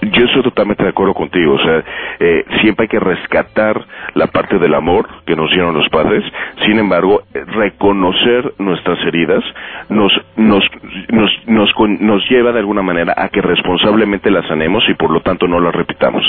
Yo 0.00 0.26
estoy 0.26 0.42
totalmente 0.42 0.82
de 0.82 0.90
acuerdo 0.90 1.14
contigo, 1.14 1.54
o 1.54 1.58
sea, 1.58 1.82
eh, 2.20 2.44
siempre 2.60 2.84
hay 2.84 2.88
que 2.88 3.00
rescatar 3.00 3.82
la 4.14 4.26
parte 4.26 4.58
del 4.58 4.74
amor 4.74 5.08
que 5.24 5.34
nos 5.34 5.50
dieron 5.50 5.74
los 5.74 5.88
padres, 5.88 6.22
sin 6.66 6.78
embargo, 6.78 7.22
reconocer 7.32 8.52
nuestras 8.58 8.98
heridas 9.06 9.42
nos, 9.88 10.12
nos, 10.36 10.64
nos, 11.08 11.30
nos, 11.46 11.70
nos 12.00 12.30
lleva 12.30 12.52
de 12.52 12.58
alguna 12.58 12.82
manera 12.82 13.14
a 13.16 13.28
que 13.28 13.40
responsablemente 13.40 14.30
las 14.30 14.46
sanemos 14.46 14.84
y 14.88 14.94
por 14.94 15.10
lo 15.10 15.20
tanto 15.20 15.46
no 15.48 15.58
las 15.60 15.74
repitamos. 15.74 16.24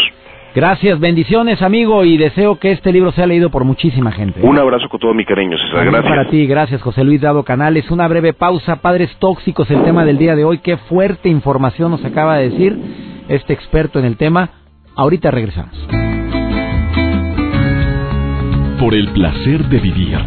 Gracias, 0.55 1.01
bendiciones, 1.01 1.61
amigo, 1.61 2.05
y 2.05 2.15
deseo 2.15 2.57
que 2.57 2.71
este 2.71 2.93
libro 2.93 3.11
sea 3.11 3.27
leído 3.27 3.49
por 3.49 3.65
muchísima 3.65 4.13
gente. 4.13 4.39
Un 4.41 4.57
abrazo 4.57 4.87
con 4.87 5.01
todo 5.01 5.13
mi 5.13 5.25
cariño, 5.25 5.57
César. 5.57 5.83
Gracias. 5.83 6.05
Para 6.05 6.29
ti, 6.29 6.47
gracias, 6.47 6.81
José 6.81 7.03
Luis 7.03 7.19
Dado 7.19 7.43
Canales. 7.43 7.91
Una 7.91 8.07
breve 8.07 8.31
pausa. 8.31 8.77
Padres 8.77 9.13
tóxicos, 9.19 9.69
el 9.69 9.83
tema 9.83 10.05
del 10.05 10.17
día 10.17 10.33
de 10.33 10.45
hoy. 10.45 10.59
Qué 10.59 10.77
fuerte 10.77 11.27
información 11.27 11.91
nos 11.91 12.05
acaba 12.05 12.37
de 12.37 12.51
decir 12.51 12.79
este 13.27 13.51
experto 13.51 13.99
en 13.99 14.05
el 14.05 14.15
tema. 14.15 14.49
Ahorita 14.95 15.29
regresamos. 15.29 15.75
Por 18.79 18.93
el 18.93 19.09
placer 19.09 19.65
de 19.65 19.79
vivir, 19.79 20.17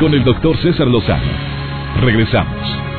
con 0.00 0.12
el 0.14 0.24
doctor 0.24 0.56
César 0.56 0.88
Lozano. 0.88 1.22
Regresamos. 2.00 2.95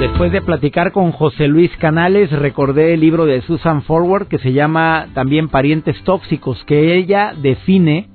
Después 0.00 0.32
de 0.32 0.40
platicar 0.40 0.92
con 0.92 1.12
José 1.12 1.46
Luis 1.46 1.70
Canales, 1.76 2.30
recordé 2.32 2.94
el 2.94 3.00
libro 3.00 3.26
de 3.26 3.42
Susan 3.42 3.82
Forward 3.82 4.28
que 4.28 4.38
se 4.38 4.54
llama 4.54 5.08
también 5.12 5.50
Parientes 5.50 6.02
Tóxicos, 6.04 6.64
que 6.64 6.96
ella 6.96 7.34
define 7.36 8.08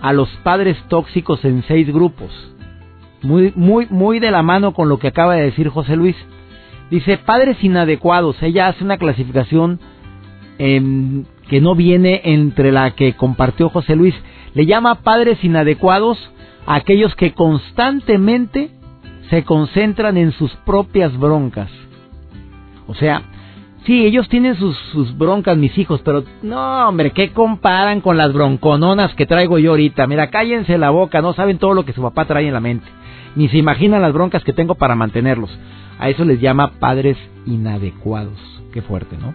a 0.00 0.14
los 0.14 0.30
padres 0.42 0.78
tóxicos 0.88 1.44
en 1.44 1.62
seis 1.64 1.92
grupos. 1.92 2.30
Muy, 3.20 3.52
muy, 3.56 3.86
muy 3.90 4.20
de 4.20 4.30
la 4.30 4.42
mano 4.42 4.72
con 4.72 4.88
lo 4.88 4.98
que 4.98 5.08
acaba 5.08 5.34
de 5.34 5.42
decir 5.42 5.68
José 5.68 5.96
Luis. 5.96 6.16
Dice 6.90 7.18
padres 7.18 7.62
inadecuados. 7.62 8.42
Ella 8.42 8.68
hace 8.68 8.82
una 8.82 8.96
clasificación 8.96 9.78
em, 10.56 11.24
que 11.50 11.60
no 11.60 11.74
viene 11.74 12.22
entre 12.24 12.72
la 12.72 12.92
que 12.92 13.12
compartió 13.12 13.68
José 13.68 13.96
Luis. 13.96 14.14
Le 14.54 14.64
llama 14.64 15.02
padres 15.02 15.44
inadecuados 15.44 16.16
a 16.64 16.76
aquellos 16.76 17.14
que 17.16 17.34
constantemente 17.34 18.70
se 19.30 19.44
concentran 19.44 20.16
en 20.16 20.32
sus 20.32 20.54
propias 20.64 21.16
broncas. 21.18 21.70
O 22.86 22.94
sea, 22.94 23.22
sí, 23.84 24.04
ellos 24.06 24.28
tienen 24.28 24.56
sus, 24.56 24.76
sus, 24.92 25.16
broncas, 25.16 25.56
mis 25.56 25.76
hijos, 25.78 26.00
pero 26.04 26.24
no, 26.42 26.88
hombre, 26.88 27.10
¿qué 27.10 27.32
comparan 27.32 28.00
con 28.00 28.16
las 28.16 28.32
broncononas 28.32 29.14
que 29.14 29.26
traigo 29.26 29.58
yo 29.58 29.70
ahorita? 29.70 30.06
Mira, 30.06 30.30
cállense 30.30 30.78
la 30.78 30.90
boca, 30.90 31.20
no 31.20 31.32
saben 31.32 31.58
todo 31.58 31.74
lo 31.74 31.84
que 31.84 31.92
su 31.92 32.02
papá 32.02 32.24
trae 32.26 32.46
en 32.46 32.54
la 32.54 32.60
mente, 32.60 32.86
ni 33.34 33.48
se 33.48 33.58
imaginan 33.58 34.02
las 34.02 34.12
broncas 34.12 34.44
que 34.44 34.52
tengo 34.52 34.76
para 34.76 34.94
mantenerlos. 34.94 35.56
A 35.98 36.08
eso 36.08 36.24
les 36.24 36.40
llama 36.40 36.72
padres 36.78 37.16
inadecuados. 37.46 38.38
Qué 38.72 38.82
fuerte, 38.82 39.16
¿no? 39.16 39.34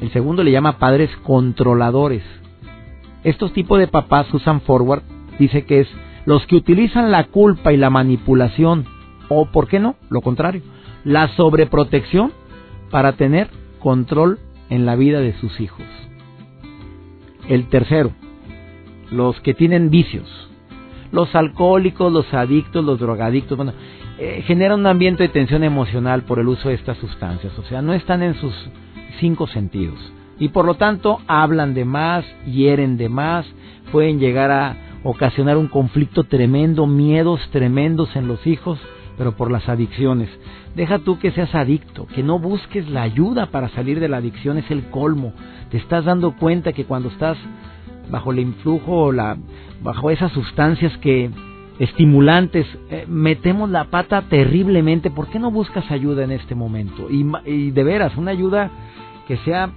El 0.00 0.10
segundo 0.10 0.42
le 0.42 0.50
llama 0.50 0.78
padres 0.78 1.10
controladores. 1.22 2.22
Estos 3.22 3.52
tipos 3.52 3.78
de 3.78 3.86
papás 3.86 4.32
usan 4.34 4.62
forward, 4.62 5.02
dice 5.38 5.64
que 5.64 5.80
es 5.80 5.88
los 6.24 6.44
que 6.46 6.56
utilizan 6.56 7.10
la 7.10 7.24
culpa 7.24 7.72
y 7.72 7.76
la 7.76 7.90
manipulación 7.90 8.86
o, 9.32 9.46
¿por 9.46 9.68
qué 9.68 9.78
no? 9.78 9.96
Lo 10.08 10.20
contrario, 10.20 10.62
la 11.04 11.28
sobreprotección 11.36 12.32
para 12.90 13.12
tener 13.14 13.48
control 13.80 14.38
en 14.70 14.86
la 14.86 14.96
vida 14.96 15.20
de 15.20 15.34
sus 15.34 15.60
hijos. 15.60 15.84
El 17.48 17.68
tercero, 17.68 18.12
los 19.10 19.40
que 19.40 19.54
tienen 19.54 19.90
vicios. 19.90 20.28
Los 21.10 21.34
alcohólicos, 21.34 22.10
los 22.10 22.32
adictos, 22.32 22.84
los 22.84 22.98
drogadictos, 22.98 23.56
bueno, 23.56 23.74
eh, 24.18 24.42
generan 24.46 24.80
un 24.80 24.86
ambiente 24.86 25.24
de 25.24 25.28
tensión 25.28 25.62
emocional 25.62 26.22
por 26.22 26.38
el 26.38 26.48
uso 26.48 26.68
de 26.68 26.74
estas 26.74 26.96
sustancias. 26.98 27.52
O 27.58 27.62
sea, 27.64 27.82
no 27.82 27.92
están 27.92 28.22
en 28.22 28.34
sus 28.34 28.54
cinco 29.20 29.46
sentidos. 29.46 29.98
Y 30.38 30.48
por 30.48 30.64
lo 30.64 30.74
tanto 30.74 31.20
hablan 31.26 31.74
de 31.74 31.84
más, 31.84 32.24
hieren 32.46 32.96
de 32.96 33.08
más, 33.08 33.46
pueden 33.90 34.18
llegar 34.18 34.50
a 34.50 34.76
ocasionar 35.02 35.56
un 35.56 35.68
conflicto 35.68 36.24
tremendo, 36.24 36.86
miedos 36.86 37.40
tremendos 37.50 38.14
en 38.16 38.28
los 38.28 38.46
hijos 38.46 38.78
pero 39.16 39.32
por 39.32 39.50
las 39.50 39.68
adicciones. 39.68 40.28
Deja 40.74 40.98
tú 40.98 41.18
que 41.18 41.32
seas 41.32 41.54
adicto, 41.54 42.06
que 42.06 42.22
no 42.22 42.38
busques 42.38 42.88
la 42.88 43.02
ayuda 43.02 43.46
para 43.46 43.68
salir 43.70 44.00
de 44.00 44.08
la 44.08 44.18
adicción, 44.18 44.58
es 44.58 44.70
el 44.70 44.84
colmo. 44.90 45.32
Te 45.70 45.76
estás 45.76 46.04
dando 46.04 46.36
cuenta 46.36 46.72
que 46.72 46.84
cuando 46.84 47.08
estás 47.08 47.36
bajo 48.10 48.32
el 48.32 48.40
influjo 48.40 49.04
o 49.04 49.12
la, 49.12 49.36
bajo 49.82 50.10
esas 50.10 50.32
sustancias 50.32 50.96
que 50.98 51.30
estimulantes, 51.78 52.66
eh, 52.90 53.06
metemos 53.08 53.70
la 53.70 53.84
pata 53.84 54.22
terriblemente. 54.22 55.10
¿Por 55.10 55.28
qué 55.28 55.38
no 55.38 55.50
buscas 55.50 55.90
ayuda 55.90 56.24
en 56.24 56.30
este 56.30 56.54
momento? 56.54 57.08
Y, 57.10 57.26
y 57.44 57.70
de 57.70 57.84
veras, 57.84 58.16
una 58.16 58.30
ayuda 58.30 58.70
que 59.26 59.36
sea 59.38 59.70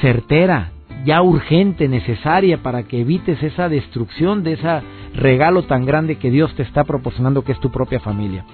certera, 0.00 0.72
ya 1.04 1.22
urgente, 1.22 1.88
necesaria 1.88 2.58
para 2.62 2.82
que 2.84 3.00
evites 3.00 3.42
esa 3.42 3.68
destrucción 3.68 4.42
de 4.42 4.52
ese 4.52 4.82
regalo 5.14 5.62
tan 5.64 5.84
grande 5.84 6.16
que 6.16 6.30
Dios 6.30 6.54
te 6.54 6.62
está 6.62 6.84
proporcionando 6.84 7.42
que 7.42 7.52
es 7.52 7.60
tu 7.60 7.70
propia 7.70 8.00
familia. 8.00 8.44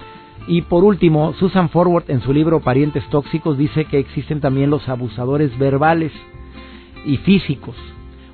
Y 0.47 0.61
por 0.61 0.83
último, 0.83 1.33
Susan 1.33 1.69
Forward 1.69 2.05
en 2.07 2.21
su 2.21 2.31
libro 2.31 2.61
Parientes 2.61 3.07
Tóxicos 3.09 3.57
dice 3.57 3.85
que 3.85 3.99
existen 3.99 4.39
también 4.39 4.69
los 4.69 4.87
abusadores 4.87 5.57
verbales 5.57 6.11
y 7.05 7.17
físicos. 7.17 7.75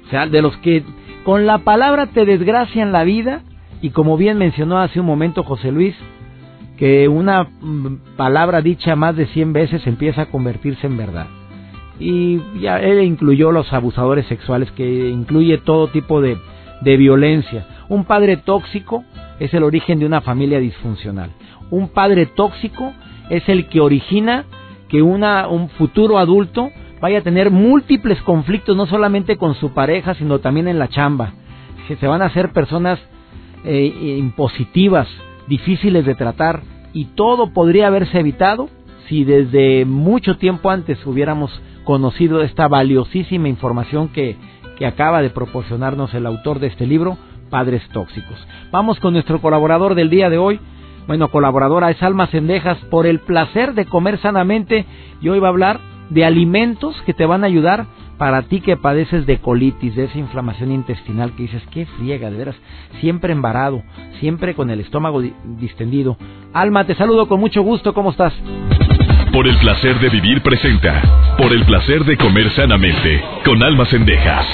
O 0.06 0.10
sea, 0.10 0.28
de 0.28 0.42
los 0.42 0.56
que 0.58 0.84
con 1.24 1.46
la 1.46 1.60
palabra 1.60 2.08
te 2.08 2.26
desgracian 2.26 2.92
la 2.92 3.04
vida 3.04 3.42
y 3.82 3.90
como 3.90 4.16
bien 4.16 4.38
mencionó 4.38 4.80
hace 4.80 5.00
un 5.00 5.06
momento 5.06 5.44
José 5.44 5.72
Luis, 5.72 5.96
que 6.78 7.08
una 7.08 7.44
mm, 7.44 8.16
palabra 8.16 8.62
dicha 8.62 8.96
más 8.96 9.16
de 9.16 9.26
100 9.28 9.54
veces 9.54 9.88
empieza 9.88 10.24
a 10.24 10.26
convertirse 10.28 10.88
en 10.88 10.98
verdad. 10.98 11.28
Y 12.00 12.42
ya 12.60 12.80
él 12.80 13.02
incluyó 13.04 13.52
los 13.52 13.72
abusadores 13.74 14.26
sexuales, 14.28 14.72
que 14.72 15.10
incluye 15.10 15.58
todo 15.60 15.88
tipo 15.88 16.22
de, 16.22 16.38
de 16.82 16.98
violencia. 16.98 17.66
Un 17.94 18.06
padre 18.06 18.38
tóxico 18.38 19.04
es 19.40 19.54
el 19.54 19.62
origen 19.62 20.00
de 20.00 20.08
una 20.08 20.22
familia 20.22 20.58
disfuncional. 20.58 21.30
Un 21.70 21.90
padre 21.90 22.26
tóxico 22.26 22.92
es 23.30 23.48
el 23.48 23.68
que 23.68 23.82
origina 23.82 24.46
que 24.90 25.04
una, 25.04 25.48
un 25.48 25.70
futuro 25.70 26.18
adulto 26.18 26.72
vaya 27.00 27.20
a 27.20 27.22
tener 27.22 27.52
múltiples 27.52 28.20
conflictos, 28.24 28.76
no 28.76 28.88
solamente 28.88 29.38
con 29.38 29.54
su 29.54 29.76
pareja, 29.76 30.16
sino 30.16 30.40
también 30.40 30.68
en 30.68 30.80
la 30.80 30.88
chamba. 30.88 31.34
Se 31.88 32.08
van 32.08 32.24
a 32.24 32.26
hacer 32.26 32.52
personas 32.52 32.98
eh, 33.64 34.18
impositivas, 34.18 35.08
difíciles 35.48 36.04
de 36.04 36.16
tratar, 36.16 36.64
y 36.94 37.06
todo 37.14 37.54
podría 37.54 37.86
haberse 37.86 38.22
evitado 38.22 38.70
si 39.08 39.24
desde 39.24 39.86
mucho 39.86 40.38
tiempo 40.38 40.72
antes 40.72 41.06
hubiéramos 41.06 41.52
conocido 41.84 42.42
esta 42.42 42.68
valiosísima 42.68 43.50
información 43.50 44.08
que, 44.08 44.36
que 44.80 44.88
acaba 44.88 45.22
de 45.22 45.30
proporcionarnos 45.30 46.12
el 46.16 46.26
autor 46.26 46.58
de 46.58 46.68
este 46.68 46.88
libro, 46.88 47.20
Padres 47.54 47.88
Tóxicos. 47.90 48.48
Vamos 48.72 49.00
con 49.00 49.14
nuestro 49.14 49.40
colaborador 49.40 49.94
del 49.94 50.10
día 50.10 50.28
de 50.32 50.40
hoy. 50.40 50.60
Bueno, 51.06 51.28
colaboradora 51.28 51.92
es 51.92 52.02
Alma 52.02 52.26
Cendejas 52.26 52.80
por 52.90 53.06
el 53.06 53.20
placer 53.20 53.76
de 53.76 53.86
comer 53.86 54.18
sanamente 54.18 54.88
y 55.22 55.30
hoy 55.30 55.38
va 55.38 55.50
a 55.50 55.52
hablar 55.52 55.80
de 56.10 56.26
alimentos 56.26 57.00
que 57.06 57.14
te 57.14 57.28
van 57.28 57.44
a 57.44 57.48
ayudar 57.48 57.86
para 58.18 58.42
ti 58.42 58.60
que 58.60 58.76
padeces 58.76 59.28
de 59.28 59.38
colitis, 59.38 59.96
de 59.96 60.06
esa 60.06 60.18
inflamación 60.18 60.72
intestinal 60.72 61.36
que 61.36 61.44
dices, 61.44 61.62
qué 61.70 61.86
friega, 61.86 62.32
de 62.32 62.38
veras, 62.38 62.56
siempre 63.02 63.34
embarado, 63.34 63.84
siempre 64.20 64.56
con 64.56 64.72
el 64.72 64.80
estómago 64.80 65.22
distendido. 65.60 66.18
Alma, 66.54 66.86
te 66.86 66.96
saludo 66.96 67.28
con 67.28 67.40
mucho 67.40 67.62
gusto, 67.62 67.94
¿cómo 67.94 68.10
estás? 68.10 68.34
Por 69.32 69.48
el 69.48 69.58
placer 69.58 70.00
de 70.00 70.10
vivir 70.10 70.42
presenta, 70.42 71.36
por 71.38 71.54
el 71.54 71.64
placer 71.66 72.04
de 72.04 72.18
comer 72.18 72.50
sanamente, 72.50 73.24
con 73.46 73.62
Alma 73.62 73.86
Cendejas. 73.86 74.48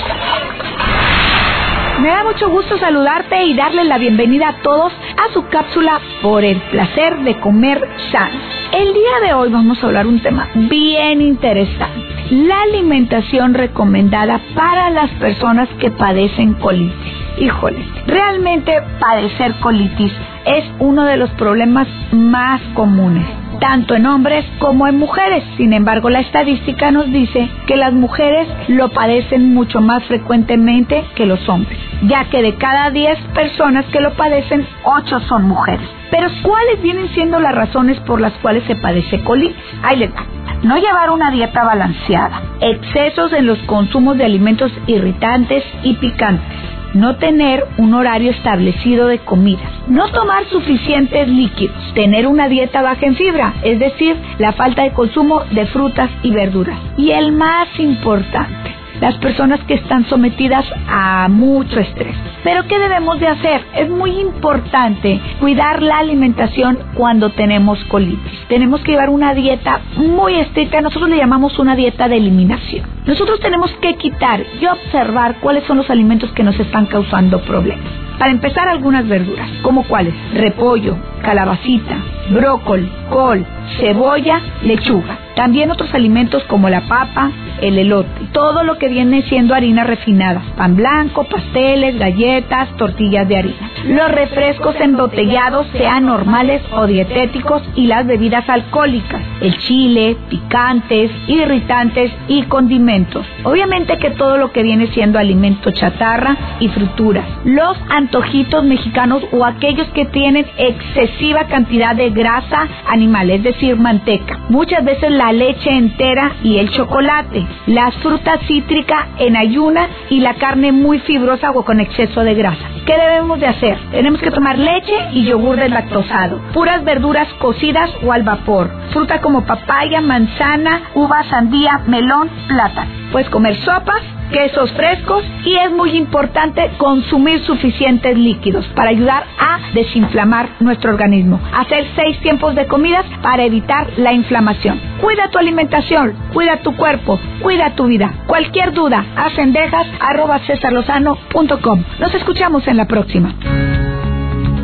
Me 2.02 2.08
da 2.08 2.24
mucho 2.24 2.50
gusto 2.50 2.78
saludarte 2.78 3.44
y 3.44 3.54
darle 3.56 3.84
la 3.84 3.98
bienvenida 3.98 4.48
a 4.48 4.62
todos 4.62 4.94
a 4.94 5.34
su 5.34 5.46
cápsula 5.50 6.00
por 6.22 6.46
el 6.46 6.62
placer 6.72 7.18
de 7.24 7.38
comer 7.42 7.86
sano. 8.10 8.40
El 8.72 8.94
día 8.94 9.28
de 9.28 9.34
hoy 9.34 9.50
vamos 9.50 9.84
a 9.84 9.88
hablar 9.88 10.08
un 10.08 10.22
tema 10.22 10.48
bien 10.56 11.22
interesante. 11.22 12.08
La 12.32 12.62
alimentación 12.62 13.54
recomendada 13.54 14.40
para 14.56 14.90
las 14.92 15.10
personas 15.16 15.68
que 15.78 15.92
padecen 15.92 16.54
colitis. 16.54 17.29
Híjole, 17.40 17.86
realmente 18.06 18.74
padecer 19.00 19.56
colitis 19.62 20.12
es 20.46 20.66
uno 20.80 21.06
de 21.06 21.18
los 21.18 21.30
problemas 21.32 21.88
más 22.12 22.62
comunes 22.74 23.26
tanto 23.60 23.96
en 23.96 24.06
hombres 24.06 24.46
como 24.60 24.88
en 24.88 24.98
mujeres. 24.98 25.44
Sin 25.58 25.74
embargo, 25.74 26.10
la 26.10 26.22
estadística 26.22 26.92
nos 26.92 27.12
dice 27.12 27.50
que 27.68 27.76
las 27.76 27.94
mujeres 27.94 28.48
lo 28.68 28.90
padecen 28.90 29.54
mucho 29.54 29.82
más 29.82 30.04
frecuentemente 30.06 31.06
que 31.16 31.26
los 31.26 31.48
hombres, 31.50 31.78
ya 32.04 32.26
que 32.26 32.42
de 32.42 32.56
cada 32.56 32.90
10 32.90 33.20
personas 33.34 33.86
que 33.88 34.00
lo 34.00 34.14
padecen, 34.14 34.66
8 34.84 35.20
son 35.28 35.44
mujeres. 35.48 35.88
Pero 36.10 36.30
¿cuáles 36.42 36.82
vienen 36.82 37.10
siendo 37.10 37.40
las 37.40 37.54
razones 37.54 38.00
por 38.02 38.20
las 38.20 38.34
cuales 38.34 38.64
se 38.66 38.76
padece 38.76 39.22
colitis? 39.24 39.56
Ahí 39.84 39.98
les 39.98 40.12
va. 40.12 40.26
No 40.64 40.78
llevar 40.78 41.10
una 41.12 41.32
dieta 41.32 41.64
balanceada, 41.64 42.42
excesos 42.60 43.32
en 43.32 43.46
los 43.46 43.58
consumos 43.60 44.18
de 44.18 44.26
alimentos 44.26 44.72
irritantes 44.88 45.64
y 45.84 45.94
picantes, 45.94 46.58
no 46.94 47.18
tener 47.18 47.66
un 47.78 47.94
horario 47.94 48.32
establecido 48.32 49.08
de 49.08 49.20
comidas, 49.20 49.72
no 49.88 50.10
tomar 50.12 50.46
suficientes 50.46 51.28
líquidos, 51.28 51.76
tener 51.94 52.28
una 52.28 52.48
dieta 52.48 52.82
baja 52.82 53.06
en 53.06 53.16
fibra, 53.16 53.54
es 53.64 53.80
decir, 53.80 54.16
la 54.38 54.54
falta 54.54 54.84
de 54.84 54.92
consumo 54.92 55.44
de 55.52 55.66
frutas 55.68 56.10
y 56.24 56.32
verduras. 56.32 56.80
Y 56.98 57.12
el 57.12 57.32
más 57.32 57.68
importante, 57.80 58.79
las 59.02 59.16
personas 59.18 59.60
que 59.66 59.76
están 59.76 60.06
sometidas 60.06 60.66
a 60.88 61.28
mucho 61.30 61.80
estrés. 61.80 62.16
Pero 62.44 62.66
¿qué 62.68 62.80
debemos 62.80 63.20
de 63.20 63.28
hacer? 63.28 63.62
Es 63.76 63.90
muy 63.90 64.20
importante 64.20 65.20
cuidar 65.40 65.82
la 65.82 66.00
alimentación 66.00 66.78
cuando 66.94 67.32
tenemos 67.32 67.84
colitis. 67.86 68.48
Tenemos 68.48 68.82
que 68.82 68.92
llevar 68.92 69.10
una 69.10 69.34
dieta 69.34 69.82
muy 69.98 70.36
estricta, 70.36 70.82
nosotros 70.82 71.10
le 71.10 71.18
llamamos 71.18 71.60
una 71.60 71.76
dieta 71.76 72.08
de 72.08 72.18
eliminación. 72.18 72.86
Nosotros 73.06 73.40
tenemos 73.40 73.72
que 73.82 73.96
quitar 73.96 74.44
y 74.62 74.66
observar 74.66 75.38
cuáles 75.40 75.64
son 75.66 75.78
los 75.78 75.90
alimentos 75.90 76.32
que 76.32 76.44
nos 76.44 76.60
están 76.60 76.86
causando 76.86 77.42
problemas. 77.42 78.10
Para 78.20 78.32
empezar, 78.32 78.68
algunas 78.68 79.08
verduras, 79.08 79.50
como 79.62 79.84
cuáles? 79.84 80.14
Repollo, 80.34 80.98
calabacita, 81.22 81.96
brócoli, 82.32 82.92
col, 83.10 83.46
cebolla, 83.80 84.42
lechuga. 84.62 85.18
También 85.36 85.72
otros 85.72 85.94
alimentos 85.94 86.44
como 86.44 86.70
la 86.70 86.82
papa, 86.82 87.32
el 87.62 87.78
elote, 87.78 88.10
todo 88.32 88.64
lo 88.64 88.78
que 88.78 88.88
viene 88.88 89.24
siendo 89.24 89.54
harina 89.54 89.84
refinada, 89.84 90.42
pan 90.56 90.76
blanco, 90.76 91.26
pasteles, 91.26 91.98
galletas, 91.98 92.76
tortillas 92.78 93.28
de 93.28 93.38
harina. 93.38 93.69
Los 93.88 94.12
refrescos 94.12 94.76
embotellados, 94.80 95.68
sean 95.74 96.06
normales 96.06 96.62
o 96.72 96.86
dietéticos, 96.86 97.64
y 97.76 97.88
las 97.88 98.06
bebidas 98.06 98.48
alcohólicas, 98.50 99.22
el 99.42 99.58
chile, 99.60 100.18
picantes, 100.30 101.12
irritantes 101.28 102.12
y 102.28 102.44
condimentos. 102.44 103.26
Obviamente 103.44 103.98
que 103.98 104.12
todo 104.12 104.38
lo 104.38 104.52
que 104.52 104.64
viene 104.64 104.88
siendo 104.88 105.20
alimento 105.20 105.72
chatarra 105.72 106.36
y 106.60 106.68
fruturas. 106.70 107.26
Los 107.46 107.78
antojitos 107.90 108.64
mexicanos 108.64 109.24
o 109.32 109.46
aquellos 109.46 109.88
que 109.90 110.06
tienen 110.06 110.46
excesiva 110.58 111.46
cantidad 111.46 111.96
de 111.96 112.10
grasa 112.10 112.68
animal, 112.88 113.30
es 113.30 113.44
decir, 113.44 113.76
manteca. 113.76 114.40
Muchas 114.50 114.84
veces 114.84 115.12
la 115.12 115.32
leche 115.32 115.70
entera 115.70 116.34
y 116.44 116.58
el 116.58 116.70
chocolate, 116.72 117.46
las 117.68 117.96
frutas 117.98 118.40
cítricas 118.48 119.08
en 119.20 119.38
ayuna 119.38 119.88
y 120.10 120.20
la 120.20 120.36
carne 120.36 120.72
muy 120.72 121.00
fibrosa 121.00 121.52
o 121.52 121.64
con 121.64 121.80
exceso 121.80 122.22
de 122.22 122.34
grasa. 122.34 122.66
¿Qué 122.86 122.94
debemos 122.98 123.40
de 123.40 123.48
hacer? 123.48 123.69
Tenemos 123.92 124.22
que 124.22 124.32
tomar 124.32 124.58
leche 124.58 125.10
y 125.14 125.26
yogur 125.26 125.58
deslactosado, 125.58 126.40
puras 126.54 126.84
verduras 126.84 127.28
cocidas 127.40 127.90
o 128.04 128.12
al 128.12 128.24
vapor, 128.24 128.70
fruta 128.92 129.22
como 129.22 129.46
papaya, 129.46 130.02
manzana, 130.02 130.82
uva, 130.96 131.24
sandía, 131.30 131.82
melón, 131.88 132.30
plátano. 132.48 132.92
Puedes 133.12 133.30
comer 133.30 133.56
sopas, 133.58 134.02
quesos 134.32 134.72
frescos 134.74 135.24
y 135.46 135.56
es 135.56 135.72
muy 135.72 135.96
importante 135.98 136.72
consumir 136.78 137.44
suficientes 137.44 138.18
líquidos 138.18 138.66
para 138.76 138.92
ayudar 138.92 139.26
a 139.40 139.60
desinflamar 139.74 140.50
nuestro 140.60 140.92
organismo. 140.92 141.40
Hacer 141.54 141.86
seis 141.96 142.20
tiempos 142.22 142.56
de 142.56 142.68
comidas 142.68 143.06
para 143.22 143.44
evitar 143.44 143.88
la 143.98 144.14
inflamación. 144.14 144.80
Cuida 145.02 145.30
tu 145.30 145.38
alimentación, 145.38 146.14
cuida 146.34 146.58
tu 146.58 146.76
cuerpo, 146.76 147.20
cuida 147.42 147.76
tu 147.76 147.88
vida. 147.88 148.14
Cualquier 148.28 148.74
duda, 148.74 149.06
ascendejas 149.16 149.88
arroba 150.00 150.40
cesarlozano.com. 150.40 151.84
Nos 152.00 152.14
escuchamos 152.14 152.68
en 152.68 152.78
la 152.78 152.86
próxima. 152.86 153.34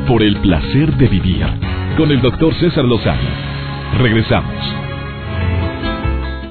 Por 0.08 0.22
el 0.22 0.38
placer 0.38 0.94
de 0.94 1.08
vivir 1.08 1.46
con 1.98 2.12
el 2.12 2.22
doctor 2.22 2.54
César 2.56 2.86
Lozano. 2.86 3.30
Regresamos. 3.98 4.76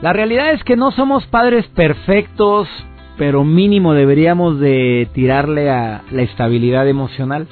La 0.02 0.12
realidad 0.12 0.52
es 0.52 0.62
que 0.64 0.76
no 0.76 0.90
somos 0.90 1.26
padres 1.26 1.66
perfectos, 1.68 2.68
pero 3.16 3.44
mínimo 3.44 3.94
deberíamos 3.94 4.58
de 4.58 5.08
tirarle 5.12 5.70
a 5.70 6.02
la 6.10 6.22
estabilidad 6.22 6.88
emocional. 6.88 7.46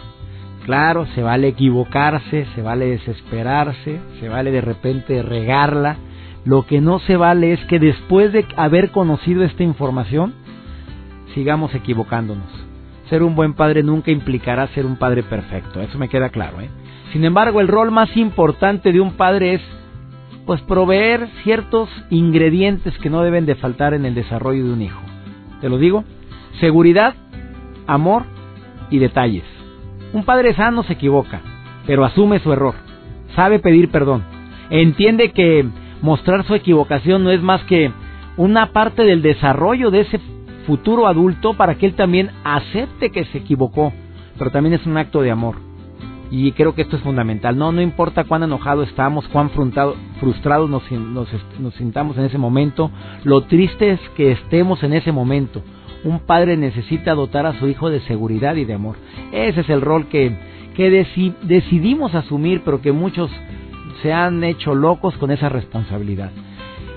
Claro, 0.64 1.06
se 1.14 1.22
vale 1.22 1.48
equivocarse, 1.48 2.46
se 2.54 2.62
vale 2.62 2.86
desesperarse, 2.86 4.00
se 4.20 4.28
vale 4.28 4.50
de 4.50 4.60
repente 4.60 5.22
regarla. 5.22 5.96
Lo 6.44 6.66
que 6.66 6.80
no 6.80 6.98
se 7.00 7.16
vale 7.16 7.52
es 7.52 7.64
que 7.66 7.78
después 7.78 8.32
de 8.32 8.44
haber 8.56 8.90
conocido 8.90 9.44
esta 9.44 9.62
información, 9.62 10.34
sigamos 11.34 11.74
equivocándonos. 11.74 12.50
Ser 13.08 13.22
un 13.22 13.34
buen 13.34 13.54
padre 13.54 13.82
nunca 13.82 14.10
implicará 14.10 14.66
ser 14.68 14.86
un 14.86 14.96
padre 14.96 15.22
perfecto, 15.22 15.80
eso 15.80 15.98
me 15.98 16.08
queda 16.08 16.30
claro. 16.30 16.60
¿eh? 16.60 16.70
Sin 17.12 17.24
embargo, 17.24 17.60
el 17.60 17.68
rol 17.68 17.90
más 17.90 18.16
importante 18.16 18.92
de 18.92 19.00
un 19.00 19.12
padre 19.12 19.54
es 19.54 19.62
pues 20.46 20.60
proveer 20.62 21.28
ciertos 21.44 21.88
ingredientes 22.10 22.96
que 22.98 23.10
no 23.10 23.22
deben 23.22 23.46
de 23.46 23.54
faltar 23.54 23.94
en 23.94 24.06
el 24.06 24.14
desarrollo 24.14 24.64
de 24.64 24.72
un 24.72 24.82
hijo 24.82 25.11
te 25.62 25.70
lo 25.70 25.78
digo, 25.78 26.04
seguridad, 26.60 27.14
amor 27.86 28.24
y 28.90 28.98
detalles. 28.98 29.44
Un 30.12 30.24
padre 30.24 30.54
sano 30.54 30.82
se 30.82 30.94
equivoca, 30.94 31.40
pero 31.86 32.04
asume 32.04 32.40
su 32.40 32.52
error, 32.52 32.74
sabe 33.34 33.60
pedir 33.60 33.88
perdón, 33.88 34.24
entiende 34.68 35.30
que 35.30 35.64
mostrar 36.02 36.44
su 36.44 36.54
equivocación 36.54 37.24
no 37.24 37.30
es 37.30 37.40
más 37.40 37.62
que 37.64 37.92
una 38.36 38.72
parte 38.72 39.04
del 39.04 39.22
desarrollo 39.22 39.90
de 39.90 40.00
ese 40.00 40.20
futuro 40.66 41.06
adulto 41.06 41.54
para 41.54 41.76
que 41.76 41.86
él 41.86 41.94
también 41.94 42.30
acepte 42.44 43.10
que 43.10 43.24
se 43.26 43.38
equivocó, 43.38 43.92
pero 44.38 44.50
también 44.50 44.74
es 44.74 44.84
un 44.84 44.96
acto 44.96 45.22
de 45.22 45.30
amor. 45.30 45.56
Y 46.34 46.52
creo 46.52 46.74
que 46.74 46.80
esto 46.80 46.96
es 46.96 47.02
fundamental. 47.02 47.58
No, 47.58 47.72
no 47.72 47.82
importa 47.82 48.24
cuán 48.24 48.42
enojado 48.42 48.84
estamos, 48.84 49.28
cuán 49.28 49.50
frustrados 49.50 50.70
nos, 50.70 50.90
nos, 50.90 51.28
nos 51.58 51.74
sintamos 51.74 52.16
en 52.16 52.24
ese 52.24 52.38
momento, 52.38 52.90
lo 53.22 53.42
triste 53.42 53.90
es 53.90 54.00
que 54.16 54.32
estemos 54.32 54.82
en 54.82 54.94
ese 54.94 55.12
momento. 55.12 55.62
Un 56.04 56.20
padre 56.20 56.56
necesita 56.56 57.14
dotar 57.14 57.44
a 57.44 57.58
su 57.60 57.68
hijo 57.68 57.90
de 57.90 58.00
seguridad 58.00 58.56
y 58.56 58.64
de 58.64 58.72
amor. 58.72 58.96
Ese 59.30 59.60
es 59.60 59.68
el 59.68 59.82
rol 59.82 60.06
que, 60.06 60.34
que 60.74 60.90
decidimos 61.42 62.14
asumir, 62.14 62.62
pero 62.64 62.80
que 62.80 62.92
muchos 62.92 63.30
se 64.00 64.10
han 64.10 64.42
hecho 64.42 64.74
locos 64.74 65.14
con 65.18 65.32
esa 65.32 65.50
responsabilidad. 65.50 66.30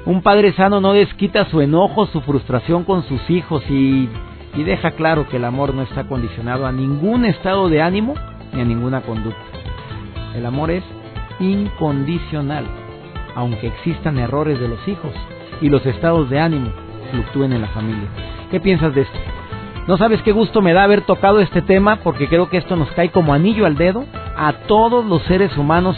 Un 0.05 0.21
padre 0.21 0.53
sano 0.53 0.79
no 0.79 0.93
desquita 0.93 1.49
su 1.49 1.59
enojo, 1.59 2.07
su 2.07 2.21
frustración 2.21 2.85
con 2.85 3.03
sus 3.03 3.29
hijos 3.29 3.69
y, 3.69 4.07
y 4.55 4.63
deja 4.63 4.91
claro 4.91 5.27
que 5.27 5.35
el 5.35 5.43
amor 5.43 5.73
no 5.73 5.81
está 5.81 6.07
condicionado 6.07 6.65
a 6.65 6.71
ningún 6.71 7.25
estado 7.25 7.67
de 7.67 7.81
ánimo 7.81 8.13
ni 8.55 8.61
a 8.61 8.65
ninguna 8.65 9.01
conducta. 9.01 9.41
El 10.33 10.45
amor 10.45 10.71
es 10.71 10.83
incondicional, 11.39 12.65
aunque 13.35 13.67
existan 13.67 14.17
errores 14.17 14.59
de 14.59 14.67
los 14.67 14.87
hijos 14.87 15.13
y 15.61 15.69
los 15.69 15.85
estados 15.85 16.29
de 16.29 16.39
ánimo 16.39 16.69
fluctúen 17.11 17.53
en 17.53 17.61
la 17.61 17.67
familia. 17.67 18.07
¿Qué 18.51 18.59
piensas 18.59 18.93
de 18.95 19.01
esto? 19.01 19.19
No 19.87 19.97
sabes 19.97 20.21
qué 20.23 20.31
gusto 20.31 20.61
me 20.61 20.73
da 20.73 20.83
haber 20.83 21.01
tocado 21.01 21.39
este 21.39 21.61
tema 21.61 21.97
porque 21.97 22.27
creo 22.27 22.49
que 22.49 22.57
esto 22.57 22.75
nos 22.75 22.89
cae 22.91 23.09
como 23.11 23.33
anillo 23.33 23.65
al 23.65 23.75
dedo 23.75 24.05
a 24.35 24.53
todos 24.67 25.05
los 25.05 25.21
seres 25.23 25.55
humanos 25.57 25.95